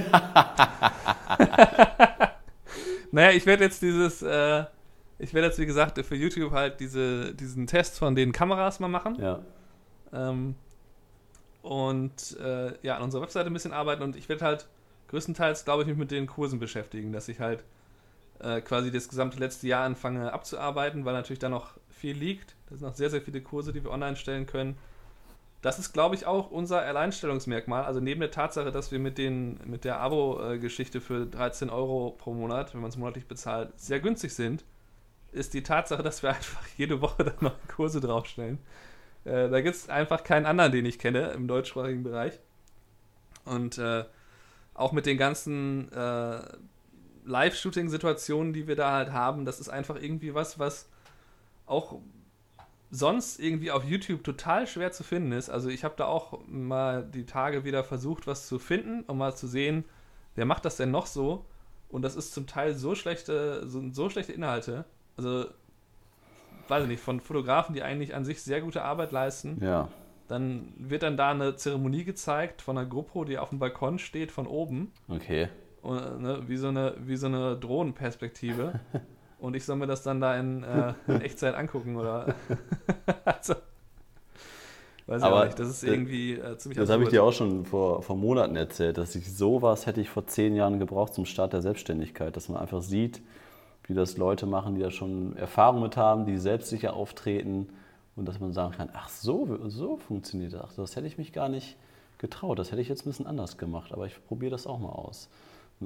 [3.12, 4.64] naja, ich werde jetzt dieses, äh,
[5.18, 8.88] ich werde jetzt, wie gesagt, für YouTube halt diese, diesen Test von den Kameras mal
[8.88, 9.16] machen.
[9.20, 9.40] Ja.
[10.12, 10.54] Ähm,
[11.62, 14.66] und äh, ja, an unserer Webseite ein bisschen arbeiten und ich werde halt
[15.08, 17.64] größtenteils, glaube ich, mich mit den Kursen beschäftigen, dass ich halt
[18.42, 22.56] äh, quasi das gesamte letzte Jahr anfange abzuarbeiten, weil natürlich da noch viel liegt.
[22.68, 24.76] Da sind noch sehr, sehr viele Kurse, die wir online stellen können.
[25.62, 27.84] Das ist, glaube ich, auch unser Alleinstellungsmerkmal.
[27.84, 32.32] Also neben der Tatsache, dass wir mit, den, mit der Abo-Geschichte für 13 Euro pro
[32.32, 34.64] Monat, wenn man es monatlich bezahlt, sehr günstig sind,
[35.32, 38.58] ist die Tatsache, dass wir einfach jede Woche dann noch Kurse draufstellen.
[39.24, 42.40] Äh, da gibt es einfach keinen anderen, den ich kenne im deutschsprachigen Bereich.
[43.44, 44.04] Und äh,
[44.72, 46.40] auch mit den ganzen äh,
[47.24, 50.88] Live-Shooting-Situationen, die wir da halt haben, das ist einfach irgendwie was, was
[51.66, 52.00] auch
[52.90, 55.48] sonst irgendwie auf YouTube total schwer zu finden ist.
[55.48, 59.34] Also ich habe da auch mal die Tage wieder versucht, was zu finden, um mal
[59.34, 59.84] zu sehen,
[60.34, 61.44] wer macht das denn noch so?
[61.88, 64.84] Und das ist zum Teil so schlechte, so, so schlechte Inhalte.
[65.16, 65.46] Also
[66.68, 69.58] weiß ich nicht, von Fotografen, die eigentlich an sich sehr gute Arbeit leisten.
[69.62, 69.88] Ja.
[70.28, 74.30] Dann wird dann da eine Zeremonie gezeigt von einer GoPro, die auf dem Balkon steht
[74.30, 74.92] von oben.
[75.08, 75.48] Okay.
[75.82, 78.80] Und, ne, wie, so eine, wie so eine Drohnenperspektive.
[79.38, 82.34] Und ich soll mir das dann da in, äh, in Echtzeit angucken, oder?
[83.24, 83.54] also,
[85.06, 87.64] weiß Aber ich nicht, das ist irgendwie äh, ziemlich Das habe ich dir auch schon
[87.64, 91.54] vor, vor Monaten erzählt, dass ich sowas hätte ich vor zehn Jahren gebraucht zum Start
[91.54, 93.22] der Selbstständigkeit, dass man einfach sieht,
[93.86, 97.70] wie das Leute machen, die da schon Erfahrung mit haben, die selbstsicher auftreten
[98.16, 100.76] und dass man sagen kann, ach so, so funktioniert das.
[100.76, 101.78] das hätte ich mich gar nicht
[102.18, 102.58] getraut.
[102.58, 105.30] Das hätte ich jetzt ein bisschen anders gemacht, aber ich probiere das auch mal aus.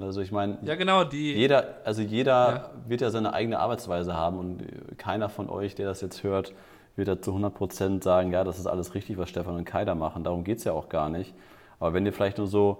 [0.00, 2.70] Also ich meine, ja genau, jeder, also jeder ja.
[2.88, 6.52] wird ja seine eigene Arbeitsweise haben und keiner von euch, der das jetzt hört,
[6.96, 9.84] wird da zu 100 Prozent sagen, ja, das ist alles richtig, was Stefan und Kai
[9.84, 10.24] da machen.
[10.24, 11.34] Darum geht es ja auch gar nicht.
[11.78, 12.78] Aber wenn ihr vielleicht nur so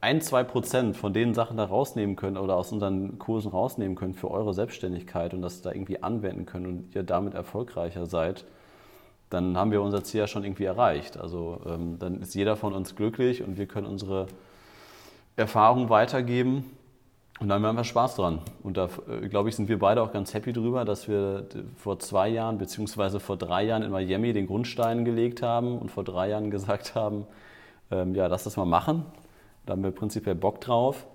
[0.00, 4.16] ein, zwei Prozent von den Sachen da rausnehmen könnt oder aus unseren Kursen rausnehmen könnt
[4.16, 8.44] für eure Selbstständigkeit und das da irgendwie anwenden könnt und ihr damit erfolgreicher seid,
[9.30, 11.16] dann haben wir unser Ziel ja schon irgendwie erreicht.
[11.16, 14.26] Also ähm, dann ist jeder von uns glücklich und wir können unsere
[15.36, 16.64] Erfahrung weitergeben
[17.38, 18.40] und dann haben wir Spaß dran.
[18.62, 21.98] Und da, äh, glaube ich, sind wir beide auch ganz happy drüber, dass wir vor
[21.98, 26.30] zwei Jahren beziehungsweise vor drei Jahren in Miami den Grundstein gelegt haben und vor drei
[26.30, 27.26] Jahren gesagt haben,
[27.90, 29.04] ähm, ja, lass das mal machen.
[29.66, 31.06] Da haben wir prinzipiell Bock drauf.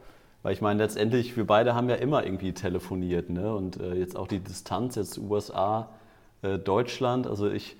[0.43, 3.29] Weil ich meine, letztendlich, wir beide haben ja immer irgendwie telefoniert.
[3.29, 3.55] Ne?
[3.55, 5.89] Und äh, jetzt auch die Distanz, jetzt USA,
[6.43, 7.27] äh, Deutschland.
[7.27, 7.77] Also ich,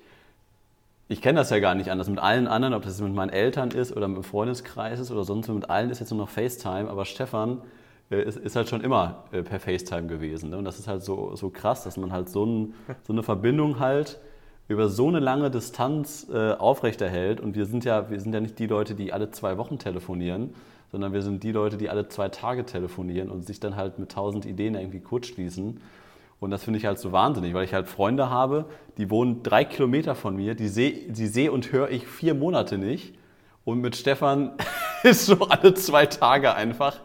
[1.08, 2.08] ich kenne das ja gar nicht anders.
[2.08, 5.24] Mit allen anderen, ob das mit meinen Eltern ist oder mit dem Freundeskreis ist oder
[5.24, 6.88] sonst mit allen ist jetzt nur noch FaceTime.
[6.88, 7.62] Aber Stefan
[8.10, 10.50] äh, ist, ist, halt schon immer äh, per FaceTime gewesen.
[10.50, 10.58] Ne?
[10.58, 13.78] Und das ist halt so, so krass, dass man halt so, ein, so eine Verbindung
[13.78, 14.20] halt
[14.68, 17.40] über so eine lange Distanz äh, aufrechterhält.
[17.40, 20.54] Und wir sind, ja, wir sind ja nicht die Leute, die alle zwei Wochen telefonieren,
[20.90, 24.12] sondern wir sind die Leute, die alle zwei Tage telefonieren und sich dann halt mit
[24.12, 25.80] tausend Ideen irgendwie kurzschließen.
[26.42, 28.64] Und das finde ich halt so wahnsinnig, weil ich halt Freunde habe,
[28.98, 32.78] die wohnen drei Kilometer von mir, die sehe die seh und höre ich vier Monate
[32.78, 33.14] nicht.
[33.64, 34.50] Und mit Stefan
[35.04, 36.98] ist so alle zwei Tage einfach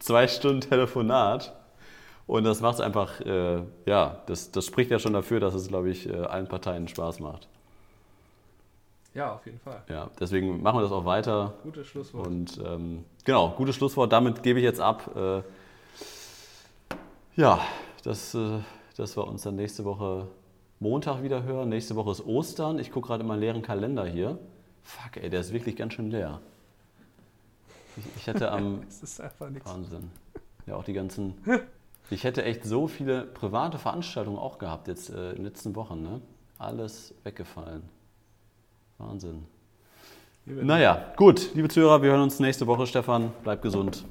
[0.00, 1.54] zwei Stunden Telefonat.
[2.26, 5.68] Und das macht es einfach, äh, ja, das, das spricht ja schon dafür, dass es,
[5.68, 7.48] glaube ich, äh, allen Parteien Spaß macht.
[9.14, 9.82] Ja, auf jeden Fall.
[9.88, 11.54] Ja, deswegen machen wir das auch weiter.
[11.62, 12.26] Gutes Schlusswort.
[12.26, 14.12] Und ähm, genau, gutes Schlusswort.
[14.12, 15.10] Damit gebe ich jetzt ab.
[15.16, 15.40] Äh,
[17.40, 17.60] ja,
[18.04, 18.60] das, äh,
[18.96, 20.28] das wir uns dann nächste Woche
[20.78, 21.70] Montag wieder hören.
[21.70, 22.78] Nächste Woche ist Ostern.
[22.78, 24.38] Ich gucke gerade in meinen leeren Kalender hier.
[24.82, 26.40] Fuck, ey, der ist wirklich ganz schön leer.
[27.96, 28.82] Ich, ich hatte am.
[28.88, 29.68] es ist einfach nichts.
[29.68, 30.10] Wahnsinn.
[30.66, 31.34] Ja, auch die ganzen.
[32.10, 36.02] Ich hätte echt so viele private Veranstaltungen auch gehabt jetzt äh, in den letzten Wochen.
[36.02, 36.20] Ne?
[36.58, 37.82] Alles weggefallen.
[38.98, 39.46] Wahnsinn.
[40.46, 42.86] Naja, gut, liebe Zuhörer, wir hören uns nächste Woche.
[42.86, 44.04] Stefan, bleib gesund.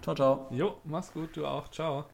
[0.00, 0.46] Ciao, ciao.
[0.50, 1.68] Jo, mach's gut, du auch.
[1.68, 2.06] Ciao.